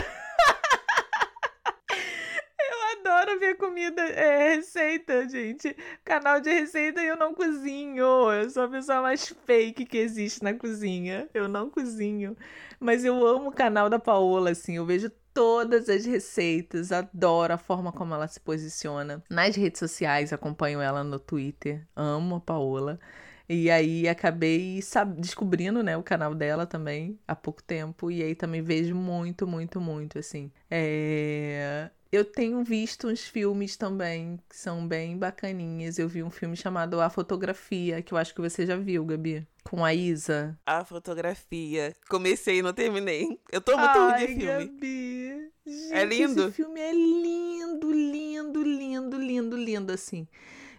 Adoro 3.00 3.40
ver 3.40 3.56
comida, 3.56 4.02
é, 4.02 4.56
receita, 4.56 5.28
gente. 5.28 5.76
Canal 6.04 6.40
de 6.40 6.52
receita 6.52 7.02
e 7.02 7.08
eu 7.08 7.18
não 7.18 7.34
cozinho. 7.34 8.32
Eu 8.32 8.50
sou 8.50 8.64
a 8.64 8.68
pessoa 8.68 9.02
mais 9.02 9.28
fake 9.46 9.86
que 9.86 9.98
existe 9.98 10.44
na 10.44 10.54
cozinha. 10.54 11.28
Eu 11.34 11.48
não 11.48 11.70
cozinho. 11.70 12.36
Mas 12.80 13.04
eu 13.04 13.26
amo 13.26 13.50
o 13.50 13.54
canal 13.54 13.90
da 13.90 14.00
Paola, 14.00 14.52
assim. 14.52 14.76
Eu 14.78 14.86
vejo 14.86 15.10
todas 15.34 15.90
as 15.90 16.06
receitas, 16.06 16.92
adoro 16.92 17.54
a 17.54 17.58
forma 17.58 17.92
como 17.92 18.14
ela 18.14 18.28
se 18.28 18.40
posiciona. 18.40 19.24
Nas 19.30 19.56
redes 19.56 19.80
sociais, 19.80 20.34
acompanho 20.34 20.82
ela 20.82 21.04
no 21.04 21.20
Twitter. 21.20 21.86
Amo 21.96 22.36
a 22.38 22.42
Paola. 22.42 23.00
E 23.48 23.72
aí 23.72 24.08
acabei 24.08 24.80
descobrindo, 25.18 25.82
né, 25.82 25.98
o 25.98 26.04
canal 26.04 26.36
dela 26.36 26.68
também 26.68 27.20
há 27.28 27.36
pouco 27.36 27.64
tempo. 27.64 28.12
E 28.12 28.22
aí 28.22 28.36
também 28.36 28.62
vejo 28.62 28.96
muito, 28.96 29.48
muito, 29.48 29.82
muito, 29.82 30.20
assim. 30.20 30.52
É 30.70 31.90
eu 32.12 32.26
tenho 32.26 32.64
visto 32.64 33.08
uns 33.08 33.22
filmes 33.22 33.78
também 33.78 34.40
que 34.50 34.58
são 34.58 34.88
bem 34.88 35.16
bacaninhas. 35.16 36.00
Eu 36.00 36.08
vi 36.08 36.24
um 36.24 36.30
filme 36.32 36.56
chamado 36.56 37.00
A 37.00 37.10
Fotografia, 37.10 38.02
que 38.02 38.14
eu 38.14 38.18
acho 38.18 38.34
que 38.34 38.42
você 38.42 38.66
já 38.66 38.76
viu, 38.76 39.06
Gabi. 39.06 39.48
Com 39.64 39.86
a 39.86 39.94
Isa. 39.94 40.58
A 40.66 40.84
Fotografia. 40.84 41.96
Comecei 42.10 42.60
e 42.60 42.62
não 42.64 42.74
terminei. 42.74 43.40
Eu 43.52 43.62
tô 43.62 43.78
muito 43.78 44.00
ruim 44.00 44.16
de 44.16 44.28
filme. 44.28 44.46
Gabi. 44.46 45.52
Gente, 45.68 45.94
é 45.94 46.06
lindo? 46.06 46.44
Esse 46.46 46.52
filme 46.54 46.80
é 46.80 46.92
lindo, 46.92 47.92
lindo, 47.92 48.64
lindo, 48.64 49.18
lindo, 49.18 49.56
lindo, 49.56 49.94
assim. 49.94 50.28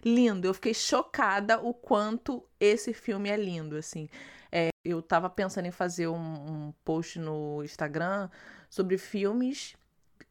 Lindo. 0.03 0.47
Eu 0.47 0.53
fiquei 0.53 0.73
chocada 0.73 1.61
o 1.61 1.73
quanto 1.73 2.43
esse 2.59 2.93
filme 2.93 3.29
é 3.29 3.37
lindo, 3.37 3.77
assim. 3.77 4.09
É, 4.51 4.67
eu 4.83 5.01
tava 5.01 5.29
pensando 5.29 5.65
em 5.65 5.71
fazer 5.71 6.09
um, 6.09 6.17
um 6.17 6.73
post 6.83 7.17
no 7.19 7.63
Instagram 7.63 8.29
sobre 8.69 8.97
filmes 8.97 9.77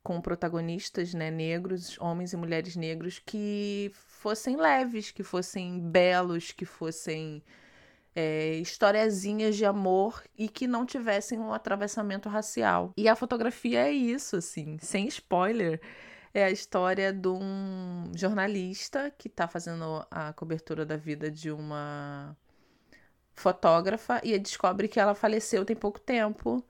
com 0.02 0.20
protagonistas 0.20 1.12
né, 1.12 1.30
negros, 1.30 1.98
homens 2.00 2.32
e 2.32 2.36
mulheres 2.36 2.76
negros, 2.76 3.18
que 3.18 3.90
fossem 3.94 4.56
leves, 4.56 5.10
que 5.10 5.22
fossem 5.22 5.78
belos, 5.80 6.52
que 6.52 6.64
fossem 6.64 7.42
é, 8.14 8.54
historiazinhas 8.54 9.56
de 9.56 9.64
amor 9.64 10.22
e 10.36 10.48
que 10.48 10.66
não 10.66 10.86
tivessem 10.86 11.38
um 11.38 11.52
atravessamento 11.52 12.28
racial. 12.28 12.92
E 12.96 13.08
a 13.08 13.16
fotografia 13.16 13.86
é 13.86 13.92
isso, 13.92 14.36
assim, 14.36 14.78
sem 14.80 15.06
spoiler. 15.06 15.80
É 16.32 16.44
a 16.44 16.50
história 16.50 17.12
de 17.12 17.28
um 17.28 18.10
jornalista 18.16 19.12
que 19.18 19.28
está 19.28 19.48
fazendo 19.48 20.06
a 20.10 20.32
cobertura 20.32 20.86
da 20.86 20.96
vida 20.96 21.30
de 21.30 21.50
uma 21.50 22.36
fotógrafa 23.34 24.20
e 24.22 24.38
descobre 24.38 24.86
que 24.88 25.00
ela 25.00 25.14
faleceu 25.14 25.64
tem 25.64 25.76
pouco 25.76 26.00
tempo. 26.00 26.64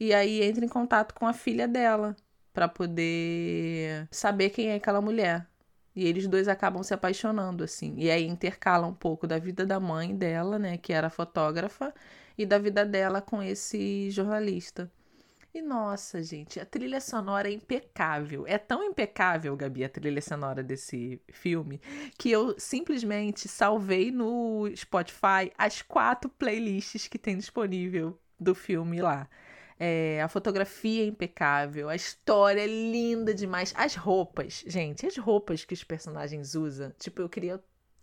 E 0.00 0.12
aí 0.14 0.42
entra 0.42 0.64
em 0.64 0.68
contato 0.68 1.14
com 1.14 1.26
a 1.26 1.32
filha 1.32 1.68
dela 1.68 2.16
para 2.52 2.68
poder 2.68 4.08
saber 4.10 4.50
quem 4.50 4.68
é 4.68 4.76
aquela 4.76 5.00
mulher. 5.00 5.46
E 5.94 6.06
eles 6.06 6.26
dois 6.26 6.48
acabam 6.48 6.82
se 6.82 6.94
apaixonando, 6.94 7.62
assim. 7.64 7.94
E 7.98 8.10
aí 8.10 8.26
intercala 8.26 8.86
um 8.86 8.94
pouco 8.94 9.26
da 9.26 9.38
vida 9.38 9.66
da 9.66 9.78
mãe 9.78 10.16
dela, 10.16 10.58
né, 10.58 10.78
que 10.78 10.92
era 10.92 11.10
fotógrafa, 11.10 11.94
e 12.36 12.46
da 12.46 12.58
vida 12.58 12.84
dela 12.84 13.20
com 13.20 13.42
esse 13.42 14.10
jornalista. 14.10 14.90
E 15.54 15.60
nossa, 15.60 16.22
gente, 16.22 16.58
a 16.58 16.64
trilha 16.64 16.98
sonora 16.98 17.46
é 17.46 17.52
impecável. 17.52 18.46
É 18.46 18.56
tão 18.56 18.82
impecável, 18.82 19.54
Gabi, 19.54 19.84
a 19.84 19.88
trilha 19.88 20.22
sonora 20.22 20.62
desse 20.62 21.20
filme, 21.30 21.78
que 22.16 22.30
eu 22.30 22.58
simplesmente 22.58 23.48
salvei 23.48 24.10
no 24.10 24.66
Spotify 24.74 25.52
as 25.58 25.82
quatro 25.82 26.30
playlists 26.30 27.06
que 27.06 27.18
tem 27.18 27.36
disponível 27.36 28.18
do 28.40 28.54
filme 28.54 29.02
lá. 29.02 29.28
É, 29.78 30.20
a 30.22 30.28
fotografia 30.28 31.02
é 31.02 31.06
impecável, 31.06 31.88
a 31.88 31.96
história 31.96 32.60
é 32.60 32.66
linda 32.66 33.34
demais. 33.34 33.72
As 33.76 33.94
roupas, 33.94 34.64
gente, 34.66 35.06
as 35.06 35.16
roupas 35.16 35.64
que 35.64 35.74
os 35.74 35.82
personagens 35.82 36.54
usam, 36.54 36.92
tipo, 36.98 37.20
eu 37.22 37.28
queria 37.28 37.60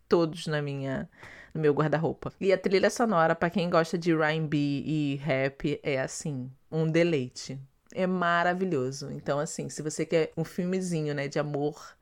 todos 0.07 0.47
na 0.47 0.61
minha 0.61 1.09
no 1.53 1.61
meu 1.61 1.73
guarda-roupa. 1.73 2.33
E 2.39 2.51
a 2.51 2.57
trilha 2.57 2.89
sonora, 2.89 3.35
para 3.35 3.49
quem 3.49 3.69
gosta 3.69 3.97
de 3.97 4.11
R&B 4.11 4.57
e 4.57 5.15
rap, 5.15 5.79
é 5.83 5.99
assim, 5.99 6.51
um 6.71 6.89
deleite. 6.89 7.59
É 7.93 8.05
maravilhoso. 8.05 9.11
Então, 9.11 9.39
assim, 9.39 9.69
se 9.69 9.81
você 9.81 10.05
quer 10.05 10.31
um 10.37 10.43
filmezinho, 10.43 11.13
né, 11.13 11.27
de 11.27 11.39
amor. 11.39 11.97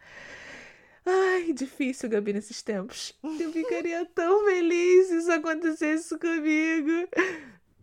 Ai, 1.05 1.53
difícil, 1.53 2.09
Gabi, 2.09 2.33
nesses 2.33 2.61
tempos. 2.61 3.13
Eu 3.39 3.53
ficaria 3.53 4.05
tão 4.13 4.45
feliz 4.45 5.07
se 5.07 5.17
isso 5.19 5.31
acontecesse 5.31 6.17
comigo. 6.19 7.07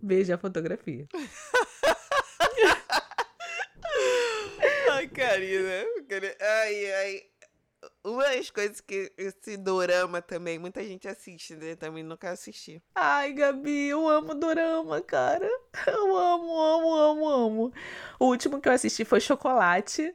Veja 0.07 0.35
a 0.35 0.39
fotografia. 0.39 1.09
ai, 4.93 5.09
Karina. 5.09 5.87
Ai, 6.41 6.93
ai. 6.93 7.23
Uma 8.05 8.25
das 8.25 8.51
coisas 8.51 8.83
que 8.83 9.11
esse 9.17 9.57
dorama 9.57 10.21
também, 10.21 10.59
muita 10.59 10.85
gente 10.85 11.09
assiste, 11.09 11.57
né? 11.57 11.75
Também 11.75 12.05
nunca 12.05 12.31
assisti. 12.31 12.83
Ai, 12.95 13.33
Gabi, 13.33 13.89
eu 13.89 14.07
amo 14.07 14.35
dorama, 14.35 15.01
cara. 15.01 15.49
Eu 15.87 16.15
amo, 16.15 16.61
amo, 16.61 16.95
amo, 16.95 17.29
amo. 17.29 17.73
O 18.21 18.27
último 18.27 18.61
que 18.61 18.69
eu 18.69 18.73
assisti 18.73 19.07
foi 19.07 19.23
Chocolate, 19.23 20.15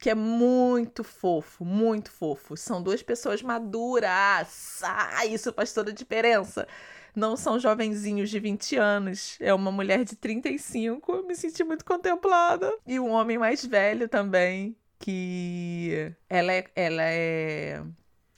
que 0.00 0.08
é 0.08 0.14
muito 0.14 1.04
fofo, 1.04 1.66
muito 1.66 2.10
fofo. 2.10 2.56
São 2.56 2.82
duas 2.82 3.02
pessoas 3.02 3.42
maduras. 3.42 4.80
Ah, 4.82 5.26
isso 5.26 5.52
faz 5.52 5.74
toda 5.74 5.90
a 5.90 5.94
diferença 5.94 6.66
não 7.14 7.36
são 7.36 7.58
jovenzinhos 7.58 8.30
de 8.30 8.38
20 8.38 8.76
anos. 8.76 9.36
É 9.40 9.52
uma 9.52 9.70
mulher 9.72 10.04
de 10.04 10.16
35. 10.16 11.12
Eu 11.12 11.26
me 11.26 11.34
senti 11.34 11.64
muito 11.64 11.84
contemplada. 11.84 12.72
E 12.86 12.98
um 13.00 13.10
homem 13.10 13.38
mais 13.38 13.64
velho 13.64 14.08
também, 14.08 14.76
que 14.98 16.12
ela 16.28 16.52
é, 16.52 16.64
ela 16.74 17.02
é 17.02 17.82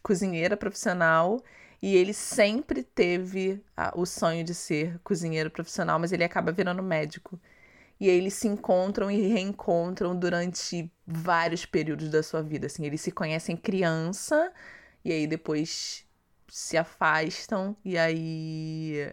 cozinheira 0.02 0.56
profissional. 0.56 1.42
E 1.82 1.96
ele 1.96 2.12
sempre 2.12 2.82
teve 2.82 3.62
a, 3.76 3.92
o 3.98 4.04
sonho 4.04 4.44
de 4.44 4.54
ser 4.54 4.98
cozinheiro 5.02 5.50
profissional, 5.50 5.98
mas 5.98 6.12
ele 6.12 6.24
acaba 6.24 6.52
virando 6.52 6.82
médico. 6.82 7.40
E 7.98 8.08
aí 8.08 8.16
eles 8.16 8.34
se 8.34 8.48
encontram 8.48 9.10
e 9.10 9.20
reencontram 9.28 10.16
durante 10.16 10.90
vários 11.06 11.66
períodos 11.66 12.08
da 12.10 12.22
sua 12.22 12.42
vida. 12.42 12.66
Assim, 12.66 12.86
eles 12.86 13.00
se 13.02 13.12
conhecem 13.12 13.56
criança, 13.56 14.52
e 15.04 15.12
aí 15.12 15.26
depois 15.26 16.06
se 16.50 16.76
afastam 16.76 17.76
e 17.84 17.96
aí 17.96 19.12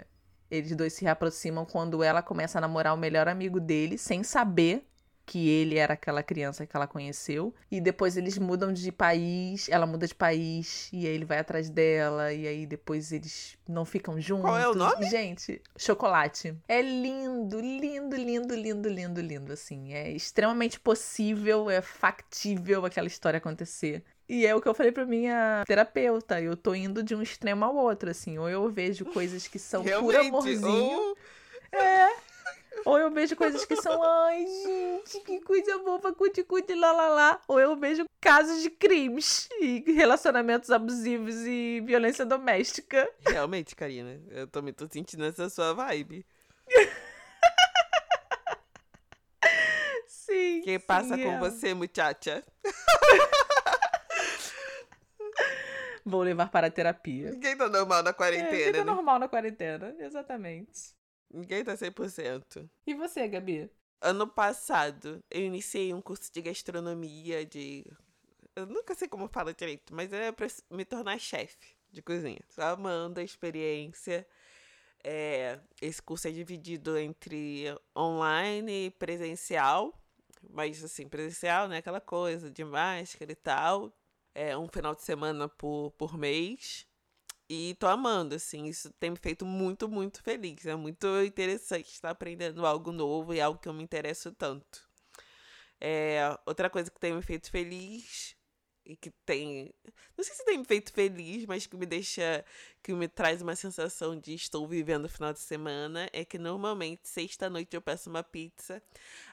eles 0.49 0.75
dois 0.75 0.93
se 0.93 1.03
reaproximam 1.03 1.65
quando 1.65 2.03
ela 2.03 2.21
começa 2.21 2.57
a 2.57 2.61
namorar 2.61 2.93
o 2.93 2.97
melhor 2.97 3.27
amigo 3.27 3.59
dele, 3.59 3.97
sem 3.97 4.23
saber 4.23 4.87
que 5.27 5.49
ele 5.49 5.77
era 5.77 5.93
aquela 5.93 6.23
criança 6.23 6.65
que 6.65 6.73
ela 6.73 6.87
conheceu. 6.87 7.53
E 7.69 7.81
depois 7.81 8.15
eles 8.15 8.37
mudam 8.37 8.71
de 8.71 8.93
país, 8.93 9.67
ela 9.67 9.85
muda 9.85 10.07
de 10.07 10.15
país, 10.15 10.89
e 10.93 11.05
aí 11.05 11.13
ele 11.13 11.25
vai 11.25 11.37
atrás 11.37 11.69
dela, 11.69 12.31
e 12.31 12.47
aí 12.47 12.65
depois 12.65 13.11
eles 13.11 13.57
não 13.67 13.83
ficam 13.83 14.19
juntos. 14.21 14.45
Qual 14.45 14.57
é 14.57 14.69
o 14.69 14.73
nome? 14.73 15.05
Gente, 15.09 15.61
Chocolate. 15.77 16.55
É 16.65 16.81
lindo, 16.81 17.59
lindo, 17.59 18.15
lindo, 18.15 18.55
lindo, 18.55 18.87
lindo, 18.87 19.21
lindo, 19.21 19.51
assim. 19.51 19.93
É 19.93 20.09
extremamente 20.09 20.79
possível, 20.79 21.69
é 21.69 21.81
factível 21.81 22.85
aquela 22.85 23.07
história 23.07 23.37
acontecer. 23.37 24.05
E 24.29 24.45
é 24.45 24.53
o 24.53 24.61
que 24.61 24.67
eu 24.67 24.73
falei 24.73 24.91
pra 24.91 25.05
minha 25.05 25.63
terapeuta. 25.65 26.41
Eu 26.41 26.57
tô 26.57 26.75
indo 26.75 27.01
de 27.01 27.15
um 27.15 27.21
extremo 27.21 27.63
ao 27.63 27.75
outro, 27.75 28.09
assim. 28.09 28.37
Ou 28.37 28.49
eu 28.49 28.69
vejo 28.69 29.05
coisas 29.05 29.47
que 29.47 29.57
são 29.57 29.83
Realmente, 29.83 30.13
puro 30.15 30.27
amorzinho. 30.27 30.69
ou- 30.99 31.17
É. 31.71 32.09
Ou 32.85 32.97
eu 32.99 33.09
vejo 33.09 33.35
coisas 33.35 33.65
que 33.65 33.75
são, 33.75 34.01
ai, 34.03 34.45
gente, 34.45 35.19
que 35.21 35.41
coisa 35.41 35.77
boba, 35.79 36.13
cuti, 36.13 36.43
cuti, 36.43 36.73
lá, 36.75 36.91
lá, 36.91 37.09
lá. 37.09 37.41
Ou 37.47 37.59
eu 37.59 37.75
vejo 37.75 38.05
casos 38.21 38.61
de 38.61 38.69
crimes 38.69 39.49
e 39.59 39.83
relacionamentos 39.93 40.69
abusivos 40.69 41.35
e 41.45 41.81
violência 41.85 42.25
doméstica. 42.25 43.09
Realmente, 43.27 43.75
Karina, 43.75 44.21
eu 44.29 44.45
também 44.47 44.73
tô 44.73 44.87
sentindo 44.89 45.25
essa 45.25 45.49
sua 45.49 45.73
vibe. 45.73 46.25
Sim. 50.07 50.61
Quem 50.63 50.79
passa 50.79 51.15
sim, 51.15 51.23
com 51.23 51.31
é. 51.31 51.39
você, 51.39 51.73
muchacha? 51.73 52.43
Vou 56.07 56.23
levar 56.23 56.49
para 56.49 56.67
a 56.67 56.71
terapia. 56.71 57.31
Ninguém 57.31 57.57
tá 57.57 57.67
normal 57.67 58.01
na 58.01 58.11
É, 58.11 58.13
quarentena, 58.13 58.55
vida 58.65 58.77
né? 58.77 58.83
normal 58.83 59.19
na 59.19 59.27
quarentena, 59.27 59.95
exatamente. 59.99 60.95
Ninguém 61.29 61.63
tá 61.63 61.75
100%. 61.75 62.69
E 62.85 62.93
você, 62.93 63.27
Gabi? 63.27 63.69
Ano 63.99 64.25
passado, 64.27 65.21
eu 65.29 65.41
iniciei 65.41 65.93
um 65.93 66.01
curso 66.01 66.31
de 66.31 66.41
gastronomia, 66.41 67.45
de. 67.45 67.85
Eu 68.55 68.65
nunca 68.65 68.95
sei 68.95 69.07
como 69.07 69.27
fala 69.27 69.53
direito, 69.53 69.93
mas 69.93 70.13
é 70.13 70.31
pra 70.31 70.47
me 70.71 70.85
tornar 70.85 71.19
chefe 71.19 71.75
de 71.91 72.01
cozinha. 72.01 72.39
Tô 72.55 72.61
amando 72.61 73.19
a 73.19 73.23
experiência. 73.23 74.25
É, 75.03 75.59
esse 75.81 76.01
curso 76.01 76.27
é 76.27 76.31
dividido 76.31 76.97
entre 76.97 77.65
online 77.95 78.87
e 78.87 78.91
presencial. 78.91 79.93
Mas, 80.49 80.83
assim, 80.83 81.07
presencial, 81.09 81.67
né? 81.67 81.77
Aquela 81.77 81.99
coisa 81.99 82.49
de 82.49 82.63
máscara 82.63 83.31
e 83.31 83.35
tal. 83.35 83.91
É 84.39 84.55
um 84.55 84.67
final 84.67 84.93
de 84.93 85.01
semana 85.01 85.49
por, 85.49 85.89
por 85.97 86.15
mês. 86.15 86.85
E 87.49 87.73
tô 87.79 87.87
amando, 87.87 88.35
assim, 88.35 88.65
isso 88.65 88.91
tem 88.99 89.09
me 89.09 89.17
feito 89.17 89.43
muito, 89.47 89.89
muito 89.89 90.21
feliz. 90.21 90.63
É 90.67 90.75
muito 90.75 91.07
interessante 91.25 91.87
estar 91.89 92.11
aprendendo 92.11 92.63
algo 92.63 92.91
novo 92.91 93.33
e 93.33 93.41
algo 93.41 93.59
que 93.59 93.67
eu 93.67 93.73
me 93.73 93.81
interesso 93.83 94.31
tanto. 94.31 94.87
É, 95.81 96.37
outra 96.45 96.69
coisa 96.69 96.91
que 96.91 96.99
tem 96.99 97.13
me 97.13 97.21
feito 97.23 97.49
feliz 97.49 98.35
e 98.85 98.95
que 98.95 99.09
tem. 99.25 99.73
Não 100.15 100.23
sei 100.23 100.35
se 100.35 100.45
tem 100.45 100.59
me 100.59 100.65
feito 100.65 100.93
feliz, 100.93 101.47
mas 101.47 101.65
que 101.65 101.75
me 101.75 101.87
deixa. 101.87 102.45
que 102.83 102.93
me 102.93 103.07
traz 103.07 103.41
uma 103.41 103.55
sensação 103.55 104.19
de 104.19 104.35
estou 104.35 104.67
vivendo 104.67 105.05
o 105.05 105.09
final 105.09 105.33
de 105.33 105.39
semana 105.39 106.07
é 106.13 106.23
que 106.23 106.37
normalmente, 106.37 107.07
sexta-noite, 107.09 107.75
eu 107.75 107.81
peço 107.81 108.07
uma 108.07 108.21
pizza. 108.23 108.83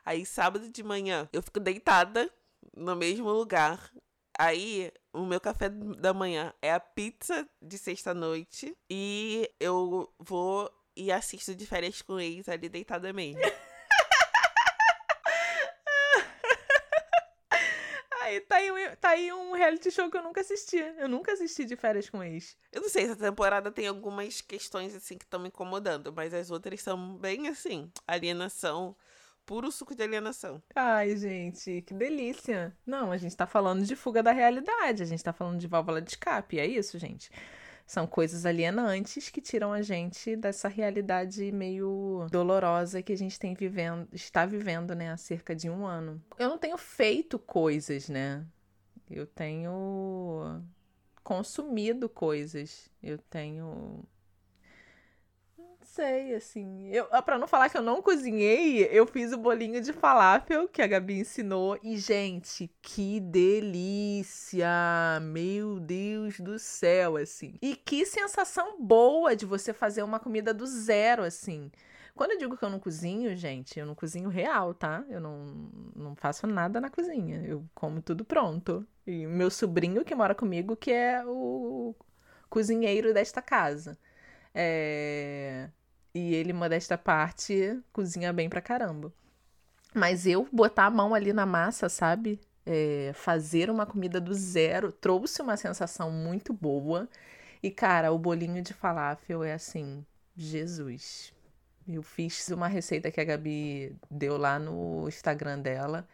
Aí, 0.02 0.24
sábado 0.24 0.70
de 0.70 0.82
manhã, 0.82 1.28
eu 1.30 1.42
fico 1.42 1.60
deitada 1.60 2.32
no 2.74 2.96
mesmo 2.96 3.30
lugar. 3.30 3.92
Aí, 4.38 4.92
o 5.12 5.24
meu 5.24 5.40
café 5.40 5.68
da 5.68 6.12
manhã 6.12 6.52
é 6.60 6.72
a 6.72 6.80
pizza 6.80 7.48
de 7.62 7.78
sexta-noite. 7.78 8.76
E 8.90 9.48
eu 9.60 10.12
vou 10.18 10.70
e 10.96 11.10
assisto 11.12 11.54
de 11.54 11.66
férias 11.66 12.02
com 12.02 12.18
ex 12.20 12.48
ali 12.48 12.68
deitada. 12.68 13.12
Aí 18.22 18.40
tá 18.40 18.56
aí, 18.56 18.72
um- 18.72 18.96
tá 18.96 19.08
aí 19.10 19.32
um 19.32 19.52
reality 19.52 19.90
show 19.90 20.10
que 20.10 20.16
eu 20.16 20.22
nunca 20.22 20.40
assisti. 20.40 20.78
Eu 20.78 21.08
nunca 21.08 21.32
assisti 21.32 21.64
de 21.66 21.76
férias 21.76 22.08
com 22.08 22.22
ex. 22.22 22.56
Eu 22.72 22.80
não 22.80 22.88
sei, 22.88 23.04
essa 23.04 23.16
temporada 23.16 23.70
tem 23.70 23.86
algumas 23.86 24.40
questões 24.40 24.94
assim 24.94 25.18
que 25.18 25.24
estão 25.24 25.38
me 25.40 25.48
incomodando, 25.48 26.10
mas 26.12 26.32
as 26.32 26.50
outras 26.50 26.80
são 26.80 27.16
bem 27.18 27.48
assim, 27.48 27.92
alienação, 28.06 28.96
puro 29.46 29.70
suco 29.70 29.94
de 29.94 30.02
alienação. 30.02 30.62
Ai, 30.74 31.16
gente, 31.16 31.82
que 31.82 31.94
delícia. 31.94 32.76
Não, 32.86 33.12
a 33.12 33.16
gente 33.16 33.36
tá 33.36 33.46
falando 33.46 33.84
de 33.84 33.94
fuga 33.94 34.22
da 34.22 34.32
realidade, 34.32 35.02
a 35.02 35.06
gente 35.06 35.22
tá 35.22 35.32
falando 35.32 35.58
de 35.58 35.66
válvula 35.66 36.00
de 36.00 36.10
escape, 36.10 36.58
é 36.58 36.66
isso, 36.66 36.98
gente. 36.98 37.30
São 37.86 38.06
coisas 38.06 38.46
alienantes 38.46 39.28
que 39.28 39.42
tiram 39.42 39.72
a 39.72 39.82
gente 39.82 40.34
dessa 40.36 40.68
realidade 40.68 41.52
meio 41.52 42.26
dolorosa 42.30 43.02
que 43.02 43.12
a 43.12 43.16
gente 43.16 43.38
tem 43.38 43.54
vivendo, 43.54 44.08
está 44.12 44.46
vivendo, 44.46 44.94
né, 44.94 45.10
há 45.10 45.16
cerca 45.18 45.54
de 45.54 45.68
um 45.68 45.84
ano. 45.84 46.22
Eu 46.38 46.48
não 46.48 46.56
tenho 46.56 46.78
feito 46.78 47.38
coisas, 47.38 48.08
né? 48.08 48.46
Eu 49.10 49.26
tenho 49.26 50.62
consumido 51.22 52.08
coisas. 52.08 52.90
Eu 53.02 53.18
tenho 53.18 54.02
sei, 55.94 56.34
assim. 56.34 56.88
Eu, 56.88 57.06
para 57.22 57.38
não 57.38 57.46
falar 57.46 57.68
que 57.70 57.78
eu 57.78 57.82
não 57.82 58.02
cozinhei, 58.02 58.84
eu 58.90 59.06
fiz 59.06 59.32
o 59.32 59.38
bolinho 59.38 59.80
de 59.80 59.92
falafel 59.92 60.68
que 60.68 60.82
a 60.82 60.86
Gabi 60.86 61.20
ensinou. 61.20 61.78
E, 61.82 61.96
gente, 61.96 62.70
que 62.82 63.20
delícia! 63.20 64.68
Meu 65.22 65.78
Deus 65.78 66.40
do 66.40 66.58
céu, 66.58 67.16
assim. 67.16 67.56
E 67.62 67.76
que 67.76 68.04
sensação 68.04 68.76
boa 68.80 69.36
de 69.36 69.46
você 69.46 69.72
fazer 69.72 70.02
uma 70.02 70.18
comida 70.18 70.52
do 70.52 70.66
zero, 70.66 71.22
assim. 71.22 71.70
Quando 72.14 72.32
eu 72.32 72.38
digo 72.38 72.56
que 72.56 72.64
eu 72.64 72.70
não 72.70 72.78
cozinho, 72.80 73.36
gente, 73.36 73.78
eu 73.78 73.86
não 73.86 73.94
cozinho 73.94 74.28
real, 74.28 74.74
tá? 74.74 75.04
Eu 75.08 75.20
não, 75.20 75.44
não 75.94 76.14
faço 76.16 76.46
nada 76.46 76.80
na 76.80 76.90
cozinha. 76.90 77.42
Eu 77.44 77.64
como 77.74 78.02
tudo 78.02 78.24
pronto. 78.24 78.86
E 79.06 79.26
meu 79.26 79.50
sobrinho 79.50 80.04
que 80.04 80.14
mora 80.14 80.34
comigo, 80.34 80.76
que 80.76 80.92
é 80.92 81.24
o 81.26 81.94
cozinheiro 82.48 83.12
desta 83.14 83.42
casa. 83.42 83.98
É... 84.54 85.68
E 86.14 86.34
ele, 86.34 86.52
modesta 86.52 86.96
parte, 86.96 87.80
cozinha 87.92 88.32
bem 88.32 88.48
pra 88.48 88.60
caramba. 88.60 89.12
Mas 89.92 90.26
eu 90.26 90.48
botar 90.52 90.86
a 90.86 90.90
mão 90.90 91.14
ali 91.14 91.32
na 91.32 91.44
massa, 91.44 91.88
sabe? 91.88 92.40
É, 92.64 93.12
fazer 93.14 93.68
uma 93.68 93.84
comida 93.84 94.20
do 94.20 94.32
zero 94.32 94.90
trouxe 94.92 95.42
uma 95.42 95.56
sensação 95.56 96.10
muito 96.10 96.52
boa. 96.52 97.08
E, 97.62 97.70
cara, 97.70 98.12
o 98.12 98.18
bolinho 98.18 98.62
de 98.62 98.72
falafel 98.72 99.42
é 99.42 99.52
assim, 99.52 100.04
Jesus. 100.36 101.32
Eu 101.86 102.02
fiz 102.02 102.48
uma 102.48 102.68
receita 102.68 103.10
que 103.10 103.20
a 103.20 103.24
Gabi 103.24 103.96
deu 104.10 104.36
lá 104.36 104.58
no 104.58 105.06
Instagram 105.08 105.58
dela. 105.60 106.06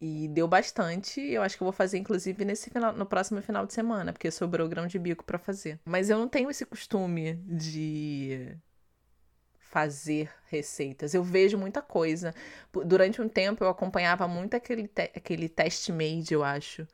E 0.00 0.28
deu 0.28 0.46
bastante. 0.46 1.20
Eu 1.20 1.42
acho 1.42 1.56
que 1.56 1.62
eu 1.62 1.66
vou 1.66 1.72
fazer, 1.72 1.98
inclusive, 1.98 2.44
nesse 2.44 2.68
final, 2.68 2.92
no 2.92 3.06
próximo 3.06 3.40
final 3.40 3.64
de 3.66 3.72
semana, 3.72 4.12
porque 4.12 4.30
sobrou 4.30 4.68
grão 4.68 4.86
de 4.86 4.98
bico 4.98 5.24
para 5.24 5.38
fazer. 5.38 5.80
Mas 5.84 6.10
eu 6.10 6.18
não 6.18 6.28
tenho 6.28 6.50
esse 6.50 6.66
costume 6.66 7.34
de 7.46 8.56
fazer 9.70 10.30
receitas. 10.48 11.14
Eu 11.14 11.22
vejo 11.22 11.58
muita 11.58 11.82
coisa. 11.82 12.34
Durante 12.84 13.20
um 13.20 13.28
tempo 13.28 13.64
eu 13.64 13.68
acompanhava 13.68 14.26
muito 14.28 14.54
aquele, 14.54 14.88
te 14.88 15.10
aquele 15.14 15.48
Test 15.48 15.88
Made, 15.90 16.32
eu 16.32 16.44
acho. 16.44 16.86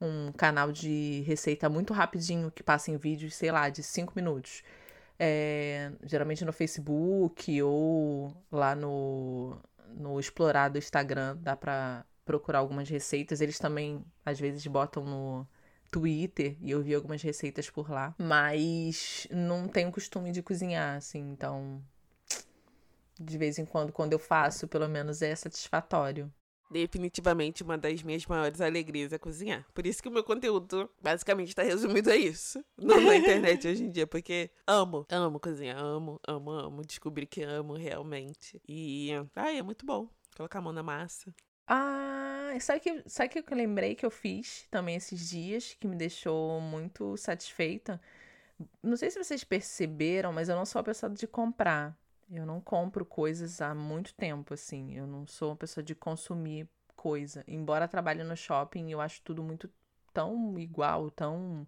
Um 0.00 0.32
canal 0.32 0.72
de 0.72 1.22
receita 1.26 1.68
muito 1.68 1.92
rapidinho 1.92 2.50
que 2.50 2.62
passa 2.62 2.90
em 2.90 2.96
vídeos, 2.96 3.34
sei 3.34 3.52
lá, 3.52 3.68
de 3.68 3.82
5 3.82 4.12
minutos. 4.16 4.62
É, 5.18 5.92
geralmente 6.04 6.44
no 6.44 6.52
Facebook 6.52 7.62
ou 7.62 8.34
lá 8.50 8.74
no, 8.74 9.56
no 9.88 10.18
explorar 10.18 10.68
do 10.68 10.78
Instagram 10.78 11.36
dá 11.40 11.54
pra 11.54 12.04
procurar 12.24 12.58
algumas 12.58 12.88
receitas. 12.88 13.40
Eles 13.40 13.58
também, 13.58 14.04
às 14.24 14.40
vezes, 14.40 14.66
botam 14.66 15.04
no 15.04 15.46
Twitter 15.90 16.56
e 16.60 16.70
eu 16.70 16.82
vi 16.82 16.94
algumas 16.94 17.22
receitas 17.22 17.68
por 17.70 17.90
lá. 17.90 18.14
Mas 18.18 19.28
não 19.30 19.68
tenho 19.68 19.92
costume 19.92 20.32
de 20.32 20.42
cozinhar, 20.42 20.96
assim, 20.96 21.20
então. 21.30 21.82
De 23.24 23.38
vez 23.38 23.58
em 23.58 23.64
quando, 23.64 23.92
quando 23.92 24.12
eu 24.12 24.18
faço, 24.18 24.66
pelo 24.68 24.88
menos 24.88 25.22
é 25.22 25.34
satisfatório. 25.34 26.32
Definitivamente 26.70 27.62
uma 27.62 27.76
das 27.76 28.02
minhas 28.02 28.24
maiores 28.24 28.60
alegrias 28.60 29.12
é 29.12 29.18
cozinhar. 29.18 29.66
Por 29.74 29.86
isso 29.86 30.02
que 30.02 30.08
o 30.08 30.12
meu 30.12 30.24
conteúdo 30.24 30.88
basicamente 31.00 31.48
está 31.48 31.62
resumido 31.62 32.10
a 32.10 32.16
isso 32.16 32.64
na 32.78 33.14
internet 33.14 33.68
hoje 33.68 33.84
em 33.84 33.90
dia, 33.90 34.06
porque 34.06 34.50
amo, 34.66 35.06
amo 35.10 35.38
cozinhar, 35.38 35.76
amo, 35.76 36.18
amo, 36.26 36.50
amo, 36.50 36.82
descobrir 36.82 37.26
que 37.26 37.42
amo 37.42 37.74
realmente. 37.74 38.60
E, 38.66 39.10
ai, 39.36 39.58
é 39.58 39.62
muito 39.62 39.84
bom 39.84 40.08
colocar 40.34 40.60
a 40.60 40.62
mão 40.62 40.72
na 40.72 40.82
massa. 40.82 41.34
Ah, 41.66 42.54
sabe 42.58 42.80
que, 42.80 43.02
sabe 43.06 43.28
que 43.28 43.38
eu 43.38 43.56
lembrei 43.56 43.94
que 43.94 44.04
eu 44.04 44.10
fiz 44.10 44.66
também 44.70 44.96
esses 44.96 45.28
dias, 45.28 45.76
que 45.78 45.86
me 45.86 45.94
deixou 45.94 46.58
muito 46.60 47.16
satisfeita? 47.18 48.00
Não 48.82 48.96
sei 48.96 49.10
se 49.10 49.22
vocês 49.22 49.44
perceberam, 49.44 50.32
mas 50.32 50.48
eu 50.48 50.56
não 50.56 50.64
sou 50.64 50.80
a 50.80 50.84
pessoa 50.84 51.10
de 51.10 51.26
comprar. 51.26 51.96
Eu 52.32 52.46
não 52.46 52.60
compro 52.60 53.04
coisas 53.04 53.60
há 53.60 53.74
muito 53.74 54.14
tempo, 54.14 54.54
assim. 54.54 54.94
Eu 54.96 55.06
não 55.06 55.26
sou 55.26 55.50
uma 55.50 55.56
pessoa 55.56 55.84
de 55.84 55.94
consumir 55.94 56.66
coisa. 56.96 57.44
Embora 57.46 57.86
trabalhe 57.86 58.24
no 58.24 58.36
shopping, 58.36 58.90
eu 58.90 59.00
acho 59.00 59.20
tudo 59.22 59.42
muito 59.42 59.70
tão 60.14 60.58
igual, 60.58 61.10
tão 61.10 61.66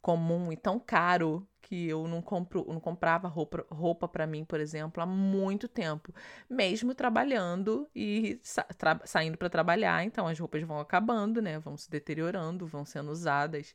comum 0.00 0.52
e 0.52 0.56
tão 0.56 0.78
caro 0.78 1.46
que 1.60 1.88
eu 1.88 2.06
não 2.06 2.22
compro, 2.22 2.64
não 2.68 2.80
comprava 2.80 3.28
roupa 3.28 3.66
roupa 3.70 4.06
para 4.08 4.26
mim, 4.26 4.44
por 4.44 4.60
exemplo, 4.60 5.02
há 5.02 5.06
muito 5.06 5.68
tempo, 5.68 6.14
mesmo 6.48 6.94
trabalhando 6.94 7.88
e 7.94 8.38
sa 8.42 8.62
tra 8.62 9.00
saindo 9.04 9.36
para 9.36 9.50
trabalhar, 9.50 10.04
então 10.04 10.26
as 10.28 10.38
roupas 10.38 10.62
vão 10.62 10.78
acabando, 10.80 11.42
né? 11.42 11.58
Vão 11.58 11.76
se 11.76 11.90
deteriorando, 11.90 12.66
vão 12.66 12.84
sendo 12.84 13.10
usadas. 13.10 13.74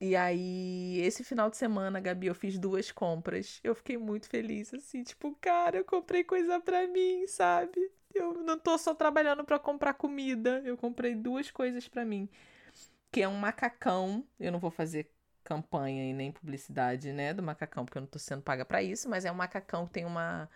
E 0.00 0.14
aí, 0.14 1.00
esse 1.00 1.24
final 1.24 1.48
de 1.48 1.56
semana, 1.56 2.00
Gabi, 2.00 2.26
eu 2.26 2.34
fiz 2.34 2.58
duas 2.58 2.90
compras. 2.92 3.60
Eu 3.64 3.74
fiquei 3.74 3.96
muito 3.96 4.28
feliz, 4.28 4.72
assim, 4.74 5.02
tipo, 5.02 5.34
cara, 5.40 5.78
eu 5.78 5.84
comprei 5.84 6.22
coisa 6.22 6.60
pra 6.60 6.86
mim, 6.86 7.26
sabe? 7.26 7.90
Eu 8.14 8.34
não 8.34 8.58
tô 8.58 8.76
só 8.78 8.94
trabalhando 8.94 9.44
para 9.44 9.58
comprar 9.58 9.94
comida. 9.94 10.62
Eu 10.64 10.76
comprei 10.76 11.14
duas 11.14 11.50
coisas 11.50 11.88
para 11.88 12.04
mim. 12.04 12.28
Que 13.10 13.22
é 13.22 13.28
um 13.28 13.36
macacão. 13.36 14.26
Eu 14.38 14.52
não 14.52 14.58
vou 14.58 14.70
fazer 14.70 15.10
campanha 15.44 16.10
e 16.10 16.12
nem 16.12 16.32
publicidade, 16.32 17.12
né, 17.12 17.32
do 17.32 17.42
macacão, 17.42 17.84
porque 17.84 17.98
eu 17.98 18.02
não 18.02 18.08
tô 18.08 18.18
sendo 18.18 18.42
paga 18.42 18.64
para 18.64 18.82
isso, 18.82 19.08
mas 19.08 19.24
é 19.24 19.30
um 19.30 19.34
macacão 19.36 19.86
que 19.86 19.92
tem 19.92 20.04
uma 20.04 20.50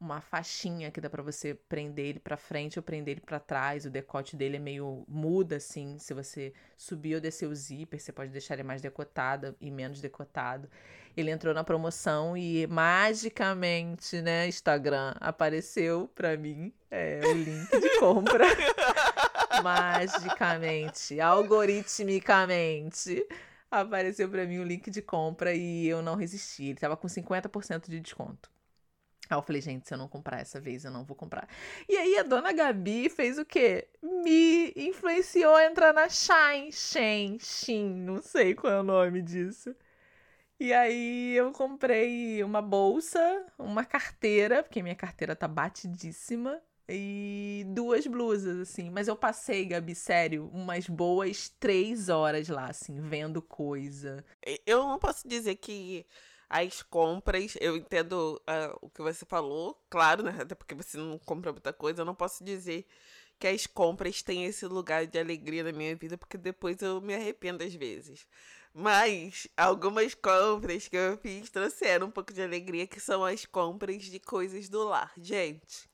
uma 0.00 0.20
faixinha 0.20 0.90
que 0.90 1.00
dá 1.00 1.10
para 1.10 1.22
você 1.22 1.54
prender 1.54 2.06
ele 2.06 2.18
para 2.18 2.36
frente 2.36 2.78
ou 2.78 2.82
prender 2.82 3.12
ele 3.12 3.20
para 3.20 3.38
trás. 3.38 3.84
O 3.84 3.90
decote 3.90 4.34
dele 4.34 4.56
é 4.56 4.60
meio 4.60 5.04
muda 5.06 5.56
assim, 5.56 5.98
se 5.98 6.14
você 6.14 6.54
subir 6.76 7.16
ou 7.16 7.20
descer 7.20 7.46
o 7.46 7.54
zíper, 7.54 8.00
você 8.00 8.10
pode 8.10 8.30
deixar 8.30 8.54
ele 8.54 8.62
mais 8.62 8.80
decotado 8.80 9.54
e 9.60 9.70
menos 9.70 10.00
decotado. 10.00 10.68
Ele 11.16 11.30
entrou 11.30 11.52
na 11.52 11.62
promoção 11.62 12.36
e 12.36 12.66
magicamente, 12.66 14.22
né, 14.22 14.48
Instagram 14.48 15.12
apareceu 15.20 16.08
para 16.14 16.36
mim 16.36 16.72
é, 16.90 17.20
o 17.24 17.32
link 17.32 17.80
de 17.80 17.98
compra. 17.98 18.46
magicamente, 19.62 21.20
algoritmicamente 21.20 23.26
apareceu 23.70 24.28
para 24.28 24.46
mim 24.46 24.58
o 24.58 24.64
link 24.64 24.90
de 24.90 25.02
compra 25.02 25.54
e 25.54 25.86
eu 25.86 26.02
não 26.02 26.16
resisti. 26.16 26.64
Ele 26.64 26.78
tava 26.78 26.96
com 26.96 27.06
50% 27.06 27.88
de 27.88 28.00
desconto. 28.00 28.50
Aí 29.30 29.38
eu 29.38 29.42
falei, 29.42 29.62
gente, 29.62 29.86
se 29.86 29.94
eu 29.94 29.98
não 29.98 30.08
comprar 30.08 30.40
essa 30.40 30.60
vez, 30.60 30.84
eu 30.84 30.90
não 30.90 31.04
vou 31.04 31.16
comprar. 31.16 31.48
E 31.88 31.96
aí 31.96 32.18
a 32.18 32.24
dona 32.24 32.52
Gabi 32.52 33.08
fez 33.08 33.38
o 33.38 33.44
quê? 33.44 33.86
Me 34.02 34.72
influenciou 34.74 35.54
a 35.54 35.64
entrar 35.64 35.94
na 35.94 36.08
Shine, 36.08 36.72
Shen, 36.72 37.38
Shin, 37.38 37.88
não 37.88 38.20
sei 38.20 38.54
qual 38.54 38.72
é 38.72 38.80
o 38.80 38.82
nome 38.82 39.22
disso. 39.22 39.74
E 40.58 40.72
aí 40.72 41.34
eu 41.36 41.52
comprei 41.52 42.42
uma 42.42 42.60
bolsa, 42.60 43.46
uma 43.56 43.84
carteira, 43.84 44.64
porque 44.64 44.82
minha 44.82 44.96
carteira 44.96 45.36
tá 45.36 45.46
batidíssima 45.46 46.60
e 46.88 47.64
duas 47.68 48.06
blusas, 48.06 48.58
assim. 48.58 48.90
Mas 48.90 49.06
eu 49.06 49.14
passei, 49.16 49.64
Gabi, 49.64 49.94
sério, 49.94 50.50
umas 50.52 50.88
boas 50.88 51.48
três 51.60 52.08
horas 52.08 52.48
lá, 52.48 52.66
assim, 52.66 53.00
vendo 53.00 53.40
coisa. 53.40 54.24
Eu 54.66 54.86
não 54.88 54.98
posso 54.98 55.26
dizer 55.26 55.54
que 55.54 56.04
as 56.50 56.82
compras, 56.82 57.56
eu 57.60 57.76
entendo 57.76 58.42
uh, 58.42 58.78
o 58.82 58.90
que 58.90 59.00
você 59.00 59.24
falou, 59.24 59.80
claro, 59.88 60.22
né? 60.24 60.36
Até 60.40 60.54
porque 60.54 60.74
você 60.74 60.98
não 60.98 61.18
compra 61.18 61.52
muita 61.52 61.72
coisa, 61.72 62.02
eu 62.02 62.04
não 62.04 62.14
posso 62.14 62.42
dizer 62.44 62.86
que 63.38 63.46
as 63.46 63.66
compras 63.66 64.22
têm 64.22 64.44
esse 64.44 64.66
lugar 64.66 65.06
de 65.06 65.18
alegria 65.18 65.62
na 65.64 65.72
minha 65.72 65.94
vida, 65.96 66.18
porque 66.18 66.36
depois 66.36 66.82
eu 66.82 67.00
me 67.00 67.14
arrependo 67.14 67.64
às 67.64 67.72
vezes. 67.74 68.26
Mas 68.74 69.48
algumas 69.56 70.14
compras 70.14 70.88
que 70.88 70.96
eu 70.96 71.16
fiz 71.18 71.48
trouxeram 71.50 72.08
um 72.08 72.10
pouco 72.10 72.32
de 72.32 72.42
alegria, 72.42 72.86
que 72.86 73.00
são 73.00 73.24
as 73.24 73.46
compras 73.46 74.02
de 74.04 74.20
coisas 74.20 74.68
do 74.68 74.84
lar. 74.84 75.12
Gente, 75.16 75.88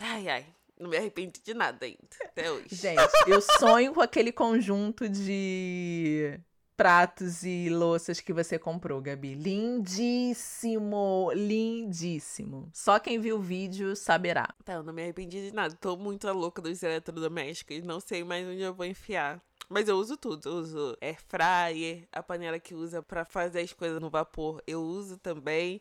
Ai, 0.00 0.28
ai. 0.28 0.46
Não 0.78 0.88
me 0.88 0.96
arrependi 0.96 1.40
de 1.44 1.54
nada 1.54 1.84
ainda, 1.84 1.98
até 2.22 2.50
hoje. 2.50 2.74
Gente, 2.74 3.00
eu 3.26 3.40
sonho 3.40 3.94
com 3.94 4.00
aquele 4.00 4.32
conjunto 4.32 5.08
de 5.08 6.40
pratos 6.76 7.42
e 7.44 7.68
louças 7.68 8.20
que 8.20 8.32
você 8.32 8.58
comprou, 8.58 9.00
Gabi. 9.00 9.34
Lindíssimo, 9.34 11.30
lindíssimo. 11.34 12.70
Só 12.72 12.98
quem 12.98 13.20
viu 13.20 13.36
o 13.36 13.42
vídeo 13.42 13.94
saberá. 13.94 14.54
Tá, 14.64 14.74
eu 14.74 14.82
não 14.82 14.92
me 14.92 15.02
arrependi 15.02 15.48
de 15.48 15.54
nada. 15.54 15.74
Tô 15.76 15.96
muito 15.96 16.30
louca 16.32 16.60
dos 16.60 16.82
eletrodomésticos. 16.82 17.82
Não 17.82 18.00
sei 18.00 18.24
mais 18.24 18.46
onde 18.46 18.60
eu 18.60 18.74
vou 18.74 18.86
enfiar. 18.86 19.42
Mas 19.68 19.88
eu 19.88 19.96
uso 19.96 20.16
tudo. 20.16 20.48
Eu 20.48 20.54
uso 20.56 20.96
air 21.00 21.18
fryer, 21.28 22.08
a 22.12 22.22
panela 22.22 22.58
que 22.58 22.74
usa 22.74 23.02
para 23.02 23.24
fazer 23.24 23.60
as 23.60 23.72
coisas 23.72 24.00
no 24.00 24.10
vapor, 24.10 24.62
eu 24.66 24.82
uso 24.82 25.16
também. 25.16 25.80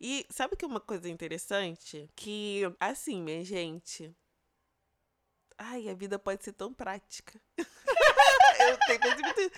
E 0.00 0.26
sabe 0.28 0.56
que 0.56 0.66
uma 0.66 0.80
coisa 0.80 1.08
interessante? 1.08 2.10
Que, 2.14 2.62
assim, 2.78 3.22
minha 3.22 3.44
gente. 3.44 4.14
Ai, 5.56 5.88
a 5.88 5.94
vida 5.94 6.18
pode 6.18 6.44
ser 6.44 6.52
tão 6.52 6.74
prática. 6.74 7.40
eu 8.58 8.78
tenho 8.86 9.00
muito. 9.00 9.52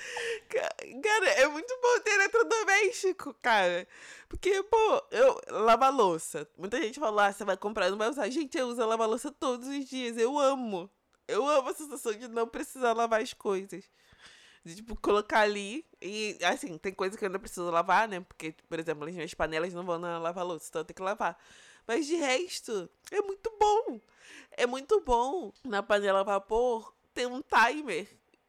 Cara, 1.02 1.26
é 1.30 1.48
muito 1.48 1.78
bom 1.82 2.00
ter 2.00 2.10
eletrodoméstico, 2.12 3.34
cara. 3.34 3.86
Porque, 4.28 4.62
pô, 4.64 5.02
eu. 5.10 5.40
Lava 5.50 5.88
louça. 5.88 6.48
Muita 6.56 6.80
gente 6.80 6.98
fala, 7.00 7.26
ah, 7.26 7.32
você 7.32 7.44
vai 7.44 7.56
comprar, 7.56 7.90
não 7.90 7.98
vai 7.98 8.08
usar. 8.08 8.28
Gente, 8.30 8.56
eu 8.56 8.68
uso 8.68 8.84
lava 8.84 9.06
louça 9.06 9.30
todos 9.30 9.68
os 9.68 9.84
dias. 9.86 10.16
Eu 10.16 10.38
amo. 10.38 10.90
Eu 11.28 11.46
amo 11.46 11.68
a 11.68 11.74
sensação 11.74 12.12
de 12.12 12.28
não 12.28 12.46
precisar 12.46 12.92
lavar 12.92 13.20
as 13.20 13.32
coisas. 13.32 13.84
De, 14.64 14.76
tipo, 14.76 14.96
colocar 15.00 15.40
ali. 15.40 15.84
E, 16.00 16.38
assim, 16.42 16.78
tem 16.78 16.92
coisa 16.92 17.16
que 17.16 17.24
eu 17.24 17.28
ainda 17.28 17.38
preciso 17.38 17.70
lavar, 17.70 18.08
né? 18.08 18.20
Porque, 18.20 18.54
por 18.68 18.78
exemplo, 18.78 19.06
as 19.08 19.14
minhas 19.14 19.34
panelas 19.34 19.72
não 19.72 19.84
vão 19.84 19.98
na 19.98 20.18
lava-louça, 20.18 20.66
então 20.68 20.80
eu 20.80 20.84
tenho 20.84 20.96
que 20.96 21.02
lavar. 21.02 21.38
Mas 21.86 22.06
de 22.06 22.16
resto, 22.16 22.90
é 23.12 23.20
muito 23.22 23.50
bom. 23.58 24.00
É 24.50 24.66
muito 24.66 25.00
bom 25.00 25.52
na 25.64 25.82
panela 25.82 26.20
a 26.20 26.24
vapor 26.24 26.92
ter 27.14 27.26
um 27.26 27.40
timer. 27.42 28.08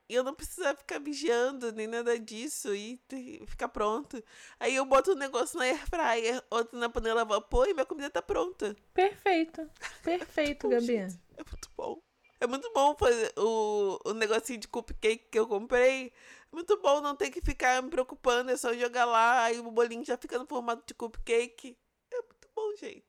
E 0.10 0.15
eu 0.15 0.24
não 0.24 0.34
precisa 0.34 0.74
ficar 0.74 1.00
vigiando 1.00 1.72
nem 1.74 1.86
nada 1.86 2.17
disso 2.17 2.74
e 2.74 3.00
ficar 3.46 3.67
pronto. 3.67 4.24
Aí 4.60 4.74
eu 4.74 4.86
boto 4.86 5.12
um 5.12 5.15
negócio 5.15 5.60
na 5.60 5.65
air 5.65 5.86
fryer, 5.89 6.41
outro 6.50 6.80
na 6.80 6.89
panela 6.89 7.22
a 7.22 7.26
vapor 7.26 7.67
e 7.67 7.74
minha 7.74 7.86
comida 7.86 8.10
tá 8.10 8.22
pronta. 8.22 8.76
Perfeito. 8.93 9.70
Perfeito, 10.04 10.70
Gabi. 10.70 10.86
Gente. 10.86 11.20
É 11.36 11.43
muito 11.43 11.70
bom. 11.76 12.02
É 12.39 12.48
muito 12.48 12.72
bom 12.72 12.96
fazer 12.96 13.34
o, 13.38 14.00
o 14.06 14.13
negocinho 14.13 14.60
de 14.60 14.67
cupcake 14.67 15.28
que 15.30 15.39
eu 15.39 15.48
comprei. 15.48 16.13
É 16.52 16.56
muito 16.56 16.80
bom 16.82 17.02
não 17.02 17.15
ter 17.15 17.30
que 17.30 17.41
ficar 17.41 17.82
me 17.82 17.89
preocupando, 17.89 18.52
é 18.52 18.58
só 18.58 18.74
jogar 18.74 19.06
lá, 19.06 19.43
aí 19.43 19.60
o 19.60 19.72
bolinho 19.72 20.06
já 20.06 20.17
fica 20.17 20.38
no 20.39 20.46
formato 20.46 20.84
de 20.86 20.93
cupcake. 20.93 21.78
É 22.12 22.22
muito 22.22 22.48
bom, 22.56 22.76
gente. 22.76 23.07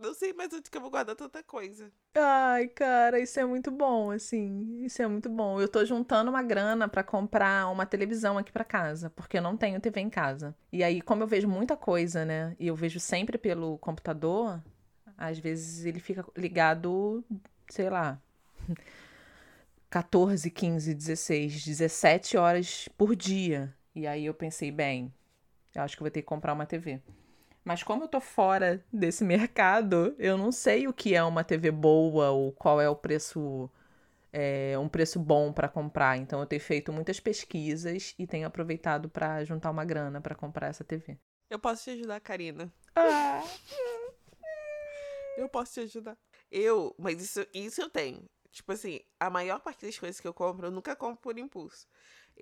Não 0.00 0.14
sei 0.14 0.32
mais 0.32 0.50
onde 0.50 0.70
que 0.70 0.76
eu 0.78 0.80
vou 0.80 0.90
guardar 0.90 1.14
tanta 1.14 1.42
coisa. 1.42 1.92
Ai, 2.14 2.68
cara, 2.68 3.20
isso 3.20 3.38
é 3.38 3.44
muito 3.44 3.70
bom, 3.70 4.10
assim. 4.10 4.82
Isso 4.82 5.02
é 5.02 5.06
muito 5.06 5.28
bom. 5.28 5.60
Eu 5.60 5.68
tô 5.68 5.84
juntando 5.84 6.30
uma 6.30 6.42
grana 6.42 6.88
para 6.88 7.04
comprar 7.04 7.70
uma 7.70 7.84
televisão 7.84 8.38
aqui 8.38 8.50
para 8.50 8.64
casa, 8.64 9.10
porque 9.10 9.36
eu 9.36 9.42
não 9.42 9.58
tenho 9.58 9.78
TV 9.78 10.00
em 10.00 10.08
casa. 10.08 10.56
E 10.72 10.82
aí, 10.82 11.02
como 11.02 11.22
eu 11.22 11.26
vejo 11.26 11.46
muita 11.46 11.76
coisa, 11.76 12.24
né? 12.24 12.56
E 12.58 12.66
eu 12.66 12.74
vejo 12.74 12.98
sempre 12.98 13.36
pelo 13.36 13.76
computador, 13.76 14.62
às 15.18 15.38
vezes 15.38 15.84
ele 15.84 16.00
fica 16.00 16.24
ligado, 16.34 17.22
sei 17.68 17.90
lá, 17.90 18.18
14, 19.90 20.50
15, 20.50 20.94
16, 20.94 21.62
17 21.62 22.38
horas 22.38 22.88
por 22.96 23.14
dia. 23.14 23.74
E 23.94 24.06
aí 24.06 24.24
eu 24.24 24.32
pensei, 24.32 24.70
bem, 24.70 25.12
eu 25.74 25.82
acho 25.82 25.94
que 25.94 26.02
vou 26.02 26.10
ter 26.10 26.22
que 26.22 26.26
comprar 26.26 26.54
uma 26.54 26.64
TV. 26.64 27.02
Mas 27.64 27.82
como 27.82 28.04
eu 28.04 28.08
tô 28.08 28.20
fora 28.20 28.84
desse 28.92 29.24
mercado, 29.24 30.14
eu 30.18 30.36
não 30.38 30.50
sei 30.50 30.88
o 30.88 30.92
que 30.92 31.14
é 31.14 31.22
uma 31.22 31.44
TV 31.44 31.70
boa 31.70 32.30
ou 32.30 32.52
qual 32.52 32.80
é 32.80 32.88
o 32.88 32.96
preço 32.96 33.70
é, 34.32 34.78
um 34.78 34.88
preço 34.88 35.18
bom 35.18 35.52
para 35.52 35.68
comprar. 35.68 36.16
Então 36.16 36.40
eu 36.40 36.46
tenho 36.46 36.60
feito 36.60 36.92
muitas 36.92 37.20
pesquisas 37.20 38.14
e 38.18 38.26
tenho 38.26 38.46
aproveitado 38.46 39.08
para 39.08 39.44
juntar 39.44 39.70
uma 39.70 39.84
grana 39.84 40.20
para 40.20 40.34
comprar 40.34 40.68
essa 40.68 40.84
TV. 40.84 41.18
Eu 41.48 41.58
posso 41.58 41.84
te 41.84 41.90
ajudar, 41.90 42.20
Karina. 42.20 42.72
Ah. 42.94 43.42
Eu 45.36 45.48
posso 45.48 45.74
te 45.74 45.80
ajudar. 45.80 46.16
Eu, 46.50 46.94
mas 46.98 47.22
isso, 47.22 47.46
isso 47.52 47.80
eu 47.80 47.90
tenho. 47.90 48.24
Tipo 48.52 48.72
assim, 48.72 49.00
a 49.18 49.30
maior 49.30 49.60
parte 49.60 49.86
das 49.86 49.98
coisas 49.98 50.20
que 50.20 50.26
eu 50.26 50.34
compro, 50.34 50.66
eu 50.66 50.70
nunca 50.70 50.96
compro 50.96 51.20
por 51.20 51.38
impulso. 51.38 51.86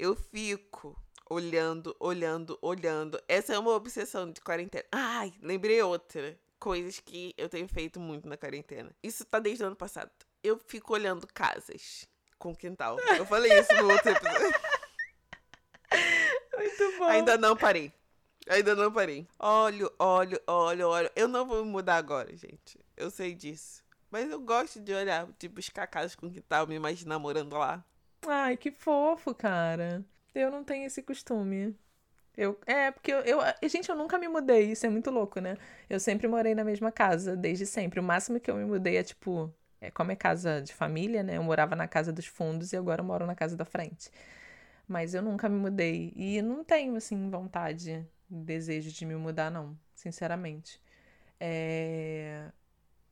Eu 0.00 0.14
fico 0.14 0.96
olhando, 1.28 1.94
olhando, 1.98 2.56
olhando. 2.62 3.20
Essa 3.26 3.54
é 3.54 3.58
uma 3.58 3.72
obsessão 3.72 4.30
de 4.30 4.40
quarentena. 4.40 4.84
Ai, 4.92 5.34
lembrei 5.42 5.82
outra. 5.82 6.38
Coisas 6.56 7.00
que 7.00 7.34
eu 7.36 7.48
tenho 7.48 7.66
feito 7.66 7.98
muito 7.98 8.28
na 8.28 8.36
quarentena. 8.36 8.94
Isso 9.02 9.24
tá 9.24 9.40
desde 9.40 9.64
o 9.64 9.66
ano 9.66 9.74
passado. 9.74 10.12
Eu 10.40 10.56
fico 10.56 10.92
olhando 10.92 11.26
casas 11.26 12.08
com 12.38 12.54
quintal. 12.54 12.96
Eu 13.16 13.26
falei 13.26 13.52
isso 13.58 13.74
no 13.74 13.90
outro 13.90 14.08
episódio. 14.08 14.54
Muito 16.56 16.98
bom. 16.98 17.04
Ainda 17.06 17.36
não 17.36 17.56
parei. 17.56 17.92
Ainda 18.48 18.76
não 18.76 18.92
parei. 18.92 19.26
Olho, 19.36 19.92
olho, 19.98 20.40
olho, 20.46 20.88
olho. 20.88 21.10
Eu 21.16 21.26
não 21.26 21.44
vou 21.44 21.64
mudar 21.64 21.96
agora, 21.96 22.36
gente. 22.36 22.78
Eu 22.96 23.10
sei 23.10 23.34
disso. 23.34 23.82
Mas 24.12 24.30
eu 24.30 24.38
gosto 24.38 24.78
de 24.78 24.94
olhar, 24.94 25.28
de 25.36 25.48
buscar 25.48 25.88
casas 25.88 26.14
com 26.14 26.30
quintal, 26.30 26.68
me 26.68 26.76
imaginar 26.76 27.18
morando 27.18 27.56
lá. 27.58 27.84
Ai, 28.26 28.56
que 28.56 28.70
fofo, 28.70 29.34
cara. 29.34 30.04
Eu 30.34 30.50
não 30.50 30.62
tenho 30.64 30.86
esse 30.86 31.02
costume. 31.02 31.76
Eu, 32.36 32.58
é, 32.66 32.90
porque 32.92 33.12
eu, 33.12 33.20
eu. 33.22 33.40
Gente, 33.68 33.88
eu 33.90 33.96
nunca 33.96 34.18
me 34.18 34.28
mudei. 34.28 34.72
Isso 34.72 34.86
é 34.86 34.90
muito 34.90 35.10
louco, 35.10 35.40
né? 35.40 35.56
Eu 35.90 36.00
sempre 36.00 36.28
morei 36.28 36.54
na 36.54 36.64
mesma 36.64 36.92
casa, 36.92 37.36
desde 37.36 37.66
sempre. 37.66 38.00
O 38.00 38.02
máximo 38.02 38.40
que 38.40 38.50
eu 38.50 38.56
me 38.56 38.64
mudei 38.64 38.96
é 38.98 39.04
tipo. 39.04 39.54
É, 39.80 39.90
como 39.90 40.12
é 40.12 40.16
casa 40.16 40.62
de 40.62 40.74
família, 40.74 41.22
né? 41.22 41.36
Eu 41.38 41.42
morava 41.44 41.76
na 41.76 41.88
casa 41.88 42.12
dos 42.12 42.26
fundos 42.26 42.72
e 42.72 42.76
agora 42.76 43.02
eu 43.02 43.06
moro 43.06 43.26
na 43.26 43.34
casa 43.36 43.56
da 43.56 43.64
frente. 43.64 44.10
Mas 44.86 45.14
eu 45.14 45.22
nunca 45.22 45.48
me 45.48 45.56
mudei. 45.58 46.12
E 46.16 46.40
não 46.42 46.64
tenho, 46.64 46.96
assim, 46.96 47.30
vontade, 47.30 48.06
desejo 48.28 48.90
de 48.92 49.04
me 49.06 49.16
mudar, 49.16 49.50
não. 49.50 49.78
Sinceramente. 49.94 50.80
É... 51.40 52.50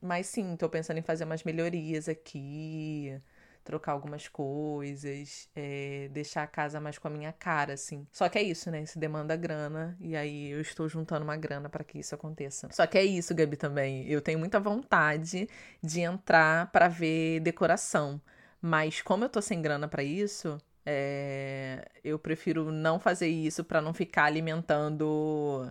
Mas 0.01 0.27
sim, 0.29 0.57
tô 0.57 0.69
pensando 0.69 0.99
em 0.99 1.03
fazer 1.03 1.25
umas 1.25 1.45
melhorias 1.45 2.09
aqui, 2.09 3.21
trocar 3.67 3.93
algumas 3.93 4.29
coisas, 4.29 5.49
é, 5.55 6.09
deixar 6.13 6.45
a 6.45 6.47
casa 6.47 6.81
mais 6.81 6.97
com 6.97 7.09
a 7.09 7.11
minha 7.11 7.33
cara, 7.33 7.75
assim. 7.75 8.07
Só 8.13 8.29
que 8.29 8.39
é 8.39 8.43
isso, 8.43 8.71
né? 8.71 8.83
Isso 8.83 8.99
demanda 8.99 9.37
grana, 9.37 9.97
e 10.01 10.17
aí 10.17 10.51
eu 10.51 10.61
estou 10.61 10.89
juntando 10.89 11.25
uma 11.25 11.37
grana 11.37 11.69
para 11.69 11.85
que 11.85 11.99
isso 11.99 12.15
aconteça. 12.15 12.69
Só 12.71 12.87
que 12.87 12.97
é 12.97 13.05
isso, 13.05 13.35
Gabi, 13.35 13.57
também. 13.57 14.09
Eu 14.09 14.23
tenho 14.23 14.39
muita 14.39 14.61
vontade 14.61 15.49
de 15.83 16.01
entrar 16.01 16.71
para 16.71 16.89
ver 16.89 17.41
decoração. 17.41 18.21
Mas 18.63 19.03
como 19.03 19.25
eu 19.25 19.29
tô 19.29 19.43
sem 19.43 19.61
grana 19.61 19.89
para 19.89 20.03
isso, 20.03 20.59
é, 20.85 21.85
eu 22.05 22.19
prefiro 22.19 22.71
não 22.71 23.01
fazer 23.01 23.29
isso 23.29 23.65
para 23.65 23.83
não 23.83 23.93
ficar 23.93 24.25
alimentando 24.25 25.71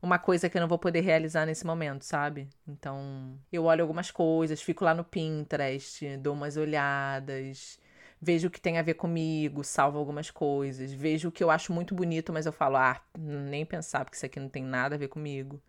uma 0.00 0.18
coisa 0.18 0.48
que 0.48 0.56
eu 0.56 0.60
não 0.60 0.68
vou 0.68 0.78
poder 0.78 1.00
realizar 1.00 1.44
nesse 1.46 1.66
momento, 1.66 2.04
sabe? 2.04 2.48
Então, 2.66 3.38
eu 3.52 3.64
olho 3.64 3.82
algumas 3.82 4.10
coisas, 4.10 4.62
fico 4.62 4.84
lá 4.84 4.94
no 4.94 5.04
Pinterest, 5.04 6.16
dou 6.18 6.34
umas 6.34 6.56
olhadas, 6.56 7.78
vejo 8.20 8.48
o 8.48 8.50
que 8.50 8.60
tem 8.60 8.78
a 8.78 8.82
ver 8.82 8.94
comigo, 8.94 9.64
salvo 9.64 9.98
algumas 9.98 10.30
coisas, 10.30 10.92
vejo 10.92 11.28
o 11.28 11.32
que 11.32 11.42
eu 11.42 11.50
acho 11.50 11.72
muito 11.72 11.94
bonito, 11.94 12.32
mas 12.32 12.46
eu 12.46 12.52
falo, 12.52 12.76
ah, 12.76 13.00
nem 13.18 13.66
pensar, 13.66 14.04
porque 14.04 14.16
isso 14.16 14.26
aqui 14.26 14.38
não 14.38 14.48
tem 14.48 14.62
nada 14.62 14.94
a 14.94 14.98
ver 14.98 15.08
comigo. 15.08 15.60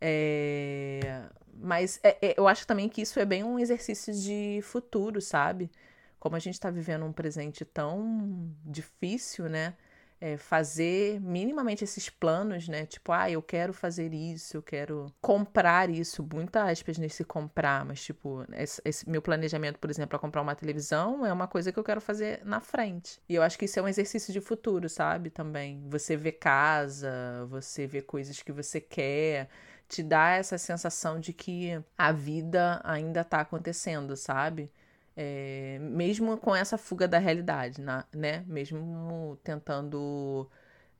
É... 0.00 1.22
Mas 1.54 2.00
é, 2.02 2.16
é, 2.20 2.34
eu 2.36 2.48
acho 2.48 2.66
também 2.66 2.88
que 2.88 3.02
isso 3.02 3.20
é 3.20 3.24
bem 3.24 3.44
um 3.44 3.58
exercício 3.58 4.12
de 4.12 4.60
futuro, 4.62 5.20
sabe? 5.20 5.70
Como 6.18 6.34
a 6.34 6.38
gente 6.38 6.58
tá 6.58 6.70
vivendo 6.70 7.04
um 7.04 7.12
presente 7.12 7.64
tão 7.64 8.50
difícil, 8.64 9.48
né? 9.48 9.74
É, 10.22 10.36
fazer 10.36 11.20
minimamente 11.20 11.82
esses 11.82 12.08
planos, 12.08 12.68
né? 12.68 12.86
Tipo, 12.86 13.10
ah, 13.10 13.28
eu 13.28 13.42
quero 13.42 13.72
fazer 13.72 14.14
isso, 14.14 14.56
eu 14.56 14.62
quero 14.62 15.12
comprar 15.20 15.90
isso, 15.90 16.24
muita 16.32 16.70
aspas 16.70 16.96
nesse 16.96 17.24
comprar, 17.24 17.84
mas 17.84 18.00
tipo, 18.04 18.46
esse, 18.52 18.80
esse 18.84 19.10
meu 19.10 19.20
planejamento, 19.20 19.80
por 19.80 19.90
exemplo, 19.90 20.10
para 20.10 20.20
comprar 20.20 20.40
uma 20.40 20.54
televisão 20.54 21.26
é 21.26 21.32
uma 21.32 21.48
coisa 21.48 21.72
que 21.72 21.78
eu 21.78 21.82
quero 21.82 22.00
fazer 22.00 22.40
na 22.44 22.60
frente. 22.60 23.20
E 23.28 23.34
eu 23.34 23.42
acho 23.42 23.58
que 23.58 23.64
isso 23.64 23.80
é 23.80 23.82
um 23.82 23.88
exercício 23.88 24.32
de 24.32 24.40
futuro, 24.40 24.88
sabe? 24.88 25.28
Também. 25.28 25.82
Você 25.88 26.16
vê 26.16 26.30
casa, 26.30 27.10
você 27.48 27.88
vê 27.88 28.00
coisas 28.00 28.40
que 28.42 28.52
você 28.52 28.80
quer 28.80 29.48
te 29.88 30.02
dá 30.04 30.30
essa 30.30 30.56
sensação 30.56 31.20
de 31.20 31.32
que 31.32 31.82
a 31.98 32.12
vida 32.12 32.80
ainda 32.84 33.24
tá 33.24 33.40
acontecendo, 33.40 34.16
sabe? 34.16 34.70
É, 35.16 35.78
mesmo 35.80 36.38
com 36.38 36.54
essa 36.54 36.78
fuga 36.78 37.06
da 37.06 37.18
realidade, 37.18 37.80
né? 38.12 38.44
Mesmo 38.46 39.38
tentando 39.44 40.50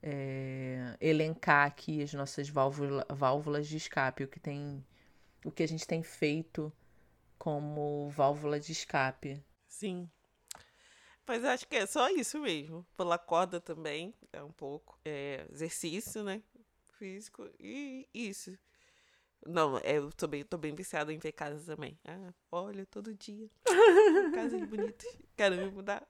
é, 0.03 0.97
elencar 1.01 1.67
aqui 1.67 2.03
as 2.03 2.13
nossas 2.13 2.49
válvula, 2.49 3.07
válvulas 3.09 3.67
de 3.67 3.77
escape, 3.77 4.25
o 4.25 4.29
que 4.29 4.41
tem, 4.41 4.85
o 5.45 5.51
que 5.51 5.63
a 5.63 5.69
gente 5.69 5.87
tem 5.87 6.03
feito 6.03 6.73
como 7.39 8.09
válvula 8.11 8.61
de 8.61 8.73
escape. 8.73 9.43
Sim. 9.67 10.11
Mas 11.27 11.45
acho 11.45 11.67
que 11.67 11.77
é 11.77 11.87
só 11.87 12.09
isso 12.11 12.41
mesmo. 12.41 12.87
Pela 12.97 13.17
corda 13.17 13.61
também, 13.61 14.15
é 14.33 14.43
um 14.43 14.53
pouco. 14.53 14.99
É, 15.05 15.47
exercício, 15.51 16.23
né? 16.23 16.43
Físico. 16.99 17.49
E 17.59 18.09
isso. 18.13 18.57
Não, 19.47 19.79
é, 19.79 19.99
eu 19.99 20.11
tô 20.13 20.27
bem, 20.27 20.45
tô 20.45 20.57
bem 20.57 20.75
viciada 20.75 21.13
em 21.13 21.19
ver 21.19 21.33
casas 21.33 21.67
também. 21.67 21.99
Ah, 22.07 22.33
olha, 22.51 22.87
todo 22.87 23.15
dia. 23.15 23.49
casas 24.35 24.63
bonitas. 24.69 25.19
Quero 25.37 25.57
me 25.57 25.71
mudar. 25.71 26.07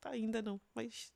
Tá, 0.00 0.10
ainda 0.10 0.42
não, 0.42 0.60
mas. 0.74 1.12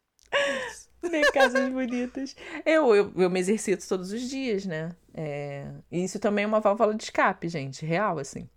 É 1.02 1.08
ver 1.08 1.30
casas 1.32 1.68
bonitas. 1.70 2.34
Eu, 2.64 2.94
eu, 2.94 3.12
eu 3.16 3.30
me 3.30 3.40
exercito 3.40 3.86
todos 3.86 4.12
os 4.12 4.22
dias, 4.22 4.64
né? 4.64 4.94
É... 5.12 5.70
E 5.90 6.02
isso 6.04 6.18
também 6.18 6.44
é 6.44 6.46
uma 6.46 6.60
válvula 6.60 6.94
de 6.94 7.04
escape, 7.04 7.48
gente. 7.48 7.84
Real, 7.84 8.18
assim. 8.18 8.48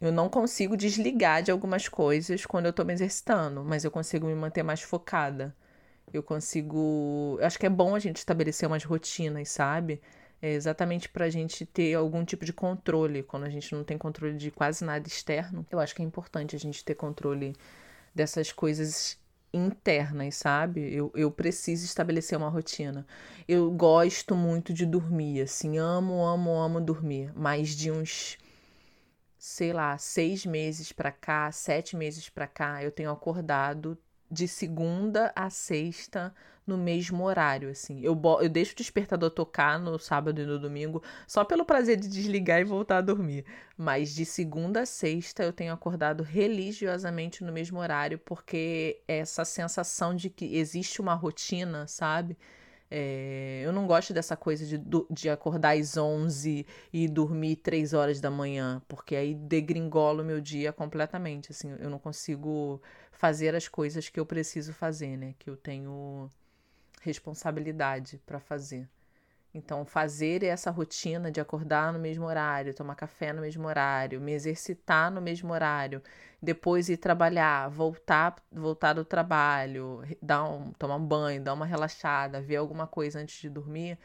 Eu 0.00 0.12
não 0.12 0.28
consigo 0.28 0.76
desligar 0.76 1.42
de 1.42 1.50
algumas 1.50 1.88
coisas 1.88 2.44
quando 2.44 2.66
eu 2.66 2.72
tô 2.72 2.84
me 2.84 2.92
exercitando, 2.92 3.64
mas 3.64 3.84
eu 3.84 3.90
consigo 3.90 4.26
me 4.26 4.34
manter 4.34 4.62
mais 4.62 4.82
focada. 4.82 5.56
Eu 6.12 6.22
consigo. 6.22 7.36
Eu 7.40 7.46
acho 7.46 7.58
que 7.58 7.66
é 7.66 7.70
bom 7.70 7.94
a 7.94 7.98
gente 7.98 8.18
estabelecer 8.18 8.68
umas 8.68 8.84
rotinas, 8.84 9.48
sabe? 9.48 10.00
É 10.44 10.52
exatamente 10.52 11.08
para 11.08 11.24
a 11.24 11.30
gente 11.30 11.64
ter 11.64 11.94
algum 11.94 12.22
tipo 12.22 12.44
de 12.44 12.52
controle. 12.52 13.22
Quando 13.22 13.44
a 13.44 13.48
gente 13.48 13.74
não 13.74 13.82
tem 13.82 13.96
controle 13.96 14.36
de 14.36 14.50
quase 14.50 14.84
nada 14.84 15.08
externo, 15.08 15.66
eu 15.70 15.80
acho 15.80 15.94
que 15.94 16.02
é 16.02 16.04
importante 16.04 16.54
a 16.54 16.58
gente 16.58 16.84
ter 16.84 16.94
controle 16.94 17.56
dessas 18.14 18.52
coisas 18.52 19.18
internas, 19.54 20.34
sabe? 20.34 20.94
Eu, 20.94 21.10
eu 21.14 21.30
preciso 21.30 21.86
estabelecer 21.86 22.36
uma 22.36 22.50
rotina. 22.50 23.06
Eu 23.48 23.70
gosto 23.70 24.36
muito 24.36 24.74
de 24.74 24.84
dormir, 24.84 25.40
assim, 25.40 25.78
amo, 25.78 26.22
amo, 26.22 26.50
amo 26.60 26.78
dormir. 26.78 27.32
Mais 27.34 27.74
de 27.74 27.90
uns, 27.90 28.36
sei 29.38 29.72
lá, 29.72 29.96
seis 29.96 30.44
meses 30.44 30.92
pra 30.92 31.10
cá, 31.10 31.50
sete 31.52 31.96
meses 31.96 32.28
pra 32.28 32.46
cá, 32.46 32.84
eu 32.84 32.92
tenho 32.92 33.10
acordado 33.10 33.96
de 34.34 34.48
segunda 34.48 35.32
a 35.34 35.48
sexta 35.48 36.34
no 36.66 36.76
mesmo 36.78 37.24
horário, 37.24 37.70
assim. 37.70 38.00
Eu, 38.02 38.20
eu 38.40 38.48
deixo 38.48 38.72
o 38.72 38.76
despertador 38.76 39.30
tocar 39.30 39.78
no 39.78 39.98
sábado 39.98 40.40
e 40.40 40.46
no 40.46 40.58
domingo 40.58 41.02
só 41.26 41.44
pelo 41.44 41.64
prazer 41.64 41.96
de 41.98 42.08
desligar 42.08 42.60
e 42.60 42.64
voltar 42.64 42.98
a 42.98 43.02
dormir. 43.02 43.44
Mas 43.76 44.14
de 44.14 44.24
segunda 44.24 44.80
a 44.82 44.86
sexta 44.86 45.42
eu 45.42 45.52
tenho 45.52 45.72
acordado 45.72 46.22
religiosamente 46.22 47.44
no 47.44 47.52
mesmo 47.52 47.78
horário, 47.78 48.18
porque 48.18 49.00
essa 49.06 49.44
sensação 49.44 50.14
de 50.14 50.30
que 50.30 50.56
existe 50.56 51.00
uma 51.00 51.14
rotina, 51.14 51.86
sabe? 51.86 52.36
É, 52.90 53.62
eu 53.64 53.72
não 53.72 53.86
gosto 53.86 54.14
dessa 54.14 54.36
coisa 54.36 54.64
de, 54.64 54.80
de 55.10 55.28
acordar 55.28 55.76
às 55.76 55.96
11 55.96 56.64
e 56.92 57.08
dormir 57.08 57.56
3 57.56 57.92
horas 57.92 58.20
da 58.20 58.30
manhã, 58.30 58.80
porque 58.86 59.16
aí 59.16 59.34
degringola 59.34 60.22
o 60.22 60.24
meu 60.24 60.40
dia 60.40 60.72
completamente. 60.72 61.50
Assim, 61.50 61.74
eu 61.80 61.90
não 61.90 61.98
consigo 61.98 62.80
fazer 63.14 63.54
as 63.54 63.68
coisas 63.68 64.08
que 64.08 64.20
eu 64.20 64.26
preciso 64.26 64.72
fazer, 64.72 65.16
né? 65.16 65.34
Que 65.38 65.48
eu 65.48 65.56
tenho 65.56 66.30
responsabilidade 67.00 68.20
para 68.26 68.40
fazer. 68.40 68.88
Então, 69.54 69.84
fazer 69.84 70.42
essa 70.42 70.68
rotina 70.70 71.30
de 71.30 71.40
acordar 71.40 71.92
no 71.92 71.98
mesmo 71.98 72.24
horário, 72.24 72.74
tomar 72.74 72.96
café 72.96 73.32
no 73.32 73.40
mesmo 73.40 73.68
horário, 73.68 74.20
me 74.20 74.32
exercitar 74.32 75.12
no 75.12 75.20
mesmo 75.20 75.52
horário, 75.52 76.02
depois 76.42 76.88
ir 76.88 76.96
trabalhar, 76.96 77.68
voltar, 77.70 78.34
voltar 78.50 78.94
do 78.94 79.04
trabalho, 79.04 80.02
dar 80.20 80.44
um, 80.44 80.72
tomar 80.72 80.96
um 80.96 81.06
banho, 81.06 81.40
dar 81.40 81.54
uma 81.54 81.66
relaxada, 81.66 82.40
ver 82.40 82.56
alguma 82.56 82.88
coisa 82.88 83.20
antes 83.20 83.40
de 83.40 83.48
dormir, 83.48 83.96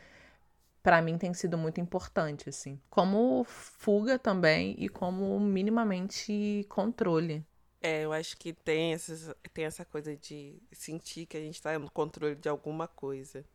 para 0.83 1.01
mim 1.01 1.17
tem 1.17 1.33
sido 1.33 1.57
muito 1.57 1.81
importante, 1.81 2.47
assim. 2.47 2.79
Como 2.87 3.43
fuga 3.43 4.19
também 4.19 4.75
e 4.77 4.87
como 4.87 5.39
minimamente 5.39 6.63
controle. 6.69 7.43
É, 7.81 8.03
eu 8.03 8.11
acho 8.11 8.35
que 8.37 8.51
tem, 8.51 8.93
essas, 8.93 9.33
tem 9.53 9.65
essa 9.65 9.85
coisa 9.85 10.15
de 10.15 10.61
sentir 10.71 11.25
que 11.25 11.37
a 11.37 11.39
gente 11.39 11.61
tá 11.61 11.79
no 11.79 11.89
controle 11.89 12.35
de 12.35 12.49
alguma 12.49 12.87
coisa. 12.87 13.45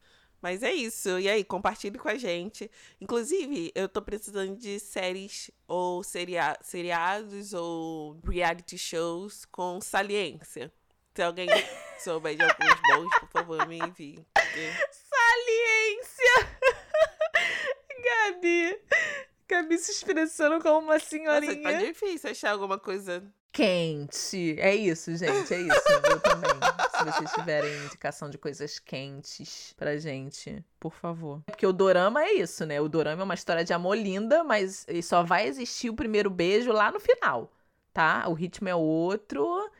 Mas 0.41 0.63
é 0.63 0.73
isso. 0.73 1.19
E 1.19 1.29
aí, 1.29 1.45
compartilhe 1.45 1.99
com 1.99 2.09
a 2.09 2.17
gente. 2.17 2.71
Inclusive, 3.01 3.73
eu 3.75 3.89
tô 3.89 4.03
precisando 4.03 4.57
de 4.57 4.79
séries 4.79 5.51
ou 5.67 6.03
seria 6.03 6.57
seriados 6.63 7.53
ou 7.53 8.19
reality 8.23 8.79
shows 8.79 9.45
com 9.47 9.81
saliência. 9.81 10.73
Se 11.15 11.23
alguém 11.23 11.49
souber 11.99 12.37
de 12.37 12.43
alguns 12.43 12.81
bons, 12.89 13.19
por 13.21 13.29
favor, 13.31 13.67
me 13.67 13.79
envie. 13.79 14.27
Saliência! 14.91 16.35
Gabi! 18.05 18.81
Gabi 19.49 19.79
se 19.79 19.93
expressando 19.93 20.61
como 20.61 20.81
uma 20.81 20.99
senhorinha. 20.99 21.55
Nossa, 21.55 21.79
tá 21.79 21.85
difícil 21.85 22.31
achar 22.31 22.51
alguma 22.51 22.79
coisa 22.79 23.23
quente. 23.55 24.57
É 24.59 24.75
isso, 24.75 25.17
gente, 25.17 25.55
é 25.55 25.61
isso. 25.61 25.89
Eu 26.11 26.21
também. 26.21 26.51
Se 26.99 27.05
vocês 27.05 27.33
tiverem 27.33 27.73
indicação 27.85 28.29
de 28.29 28.37
coisas 28.37 28.81
quentes 28.81 29.73
pra 29.77 29.97
gente, 29.97 30.63
por 30.81 30.93
favor. 30.93 31.41
Porque 31.47 31.67
o 31.67 31.73
dorama 31.73 32.23
é 32.25 32.33
isso, 32.33 32.67
né? 32.67 32.81
O 32.81 32.89
dorama 32.89 33.23
é 33.23 33.25
uma 33.25 33.35
história 33.35 33.65
de 33.65 33.73
amor 33.73 33.97
linda, 33.97 34.43
mas 34.43 34.85
só 35.05 35.23
vai 35.23 35.47
existir 35.47 35.89
o 35.89 35.95
primeiro 35.95 36.29
beijo 36.29 36.73
lá 36.73 36.91
no 36.91 36.99
final, 36.99 37.53
tá? 37.93 38.25
O 38.29 38.33
ritmo 38.33 38.69
é 38.69 38.75
outro. 38.75 39.71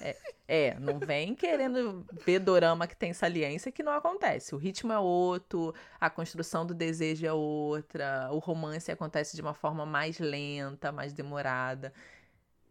É, 0.00 0.16
é, 0.46 0.78
não 0.78 0.98
vem 0.98 1.34
querendo 1.34 2.06
ver 2.24 2.38
dorama 2.38 2.86
que 2.86 2.94
tem 2.94 3.12
saliência 3.12 3.72
que 3.72 3.82
não 3.82 3.92
acontece. 3.92 4.54
O 4.54 4.58
ritmo 4.58 4.92
é 4.92 4.98
outro, 4.98 5.74
a 5.98 6.10
construção 6.10 6.66
do 6.66 6.74
desejo 6.74 7.26
é 7.26 7.32
outra, 7.32 8.28
o 8.30 8.38
romance 8.38 8.92
acontece 8.92 9.34
de 9.34 9.42
uma 9.42 9.54
forma 9.54 9.86
mais 9.86 10.18
lenta, 10.18 10.92
mais 10.92 11.12
demorada. 11.12 11.92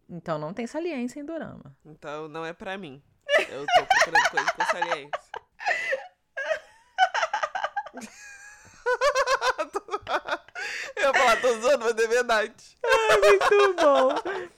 Então 0.08 0.38
não 0.38 0.54
tem 0.54 0.66
saliência 0.66 1.20
em 1.20 1.24
dorama. 1.24 1.76
Então 1.84 2.28
não 2.28 2.44
é 2.44 2.52
pra 2.52 2.76
mim. 2.78 3.02
Eu 3.48 3.66
tô 3.66 3.86
procurando 3.86 4.30
coisa 4.30 4.52
com 4.52 4.64
saliência. 4.64 5.10
Eu 10.96 11.02
ia 11.02 11.12
falar, 11.12 11.40
tô 11.40 11.60
zoando, 11.60 11.84
mas 11.84 11.98
é 11.98 12.08
verdade. 12.08 12.78
Ai, 12.84 13.20
muito 13.20 13.74
bom. 13.74 14.14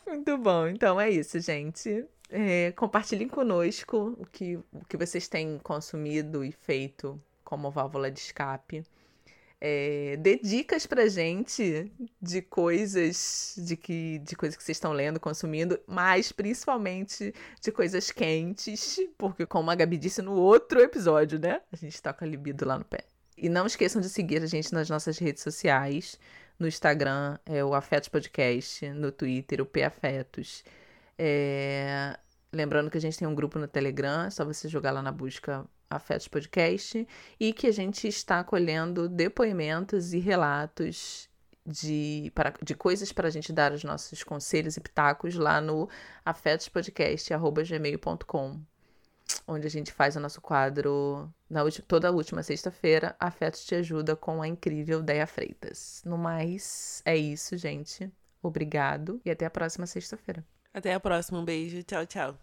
Muito 0.07 0.39
bom. 0.39 0.69
Então 0.69 1.01
é 1.01 1.11
isso, 1.11 1.41
gente. 1.41 2.07
É, 2.31 2.73
compartilhem 2.73 3.29
conosco 3.29 4.17
o 4.19 4.27
que, 4.27 4.57
o 4.57 4.85
que 4.89 4.97
vocês 4.97 5.29
têm 5.29 5.59
consumido 5.59 6.45
e 6.45 6.53
feito 6.53 7.21
como 7.43 7.71
válvula 7.71 8.11
de 8.11 8.21
escape 8.21 8.85
é, 9.61 10.17
dê 10.19 10.39
dicas 10.39 10.87
pra 10.87 11.09
gente 11.09 11.91
de 12.23 12.43
coisas 12.43 13.55
de 13.59 13.77
que 13.77 14.21
de 14.21 14.37
coisas 14.37 14.57
que 14.57 14.63
vocês 14.63 14.77
estão 14.77 14.93
lendo, 14.93 15.19
consumindo, 15.19 15.79
mas 15.87 16.31
principalmente 16.31 17.35
de 17.61 17.73
coisas 17.73 18.11
quentes, 18.13 19.01
porque 19.17 19.45
como 19.47 19.71
a 19.71 19.75
Gabi 19.75 19.97
disse 19.97 20.23
no 20.23 20.33
outro 20.33 20.81
episódio, 20.81 21.39
né? 21.39 21.61
A 21.73 21.77
gente 21.77 22.01
tá 22.01 22.13
com 22.13 22.25
a 22.25 22.29
libido 22.29 22.65
lá 22.65 22.79
no 22.79 22.85
pé. 22.85 23.05
E 23.37 23.49
não 23.49 23.67
esqueçam 23.67 24.01
de 24.01 24.09
seguir 24.09 24.43
a 24.43 24.47
gente 24.47 24.73
nas 24.73 24.89
nossas 24.89 25.19
redes 25.19 25.43
sociais. 25.43 26.19
No 26.59 26.67
Instagram 26.67 27.39
é 27.47 27.65
o 27.65 27.75
Afetos 27.75 28.09
Podcast, 28.09 28.89
no 28.91 29.13
Twitter 29.13 29.61
o 29.61 29.67
P 29.67 29.83
Afetos. 29.83 30.65
É... 31.17 32.19
Lembrando 32.53 32.91
que 32.91 32.99
a 32.99 33.01
gente 33.01 33.19
tem 33.19 33.29
um 33.29 33.35
grupo 33.35 33.59
no 33.59 33.69
Telegram, 33.69 34.25
é 34.25 34.31
só 34.31 34.45
você 34.45 34.69
jogar 34.69 34.91
lá 34.91 35.03
na 35.03 35.13
busca 35.13 35.67
Afetos 35.91 36.29
Podcast 36.29 37.07
e 37.39 37.53
que 37.53 37.67
a 37.67 37.73
gente 37.73 38.07
está 38.07 38.45
colhendo 38.45 39.09
depoimentos 39.09 40.13
e 40.13 40.19
relatos 40.19 41.29
de, 41.65 42.31
para, 42.35 42.53
de 42.63 42.75
coisas 42.75 43.11
para 43.13 43.29
a 43.29 43.31
gente 43.31 43.53
dar 43.53 43.73
os 43.73 43.85
nossos 43.85 44.23
conselhos 44.23 44.77
e 44.77 44.81
pitacos 44.81 45.35
lá 45.35 45.61
no 45.61 45.89
afetospodcast.gmail.com 46.25 48.61
onde 49.47 49.67
a 49.67 49.71
gente 49.71 49.93
faz 49.93 50.17
o 50.17 50.21
nosso 50.21 50.41
quadro 50.41 51.33
na 51.49 51.61
toda 51.87 52.09
a 52.09 52.11
última 52.11 52.43
sexta-feira. 52.43 53.15
Afetos 53.21 53.65
te 53.65 53.75
ajuda 53.75 54.17
com 54.17 54.43
a 54.43 54.49
incrível 54.49 55.03
Deia 55.03 55.27
Freitas. 55.27 56.03
No 56.05 56.17
mais, 56.17 57.03
é 57.05 57.17
isso, 57.17 57.57
gente. 57.57 58.11
Obrigado 58.43 59.21
e 59.25 59.31
até 59.31 59.47
a 59.47 59.51
próxima 59.51 59.87
sexta-feira. 59.87 60.45
Até 60.73 60.95
a 60.95 61.01
próxima. 61.01 61.39
Um 61.39 61.45
beijo. 61.45 61.83
Tchau, 61.83 62.07
tchau. 62.07 62.39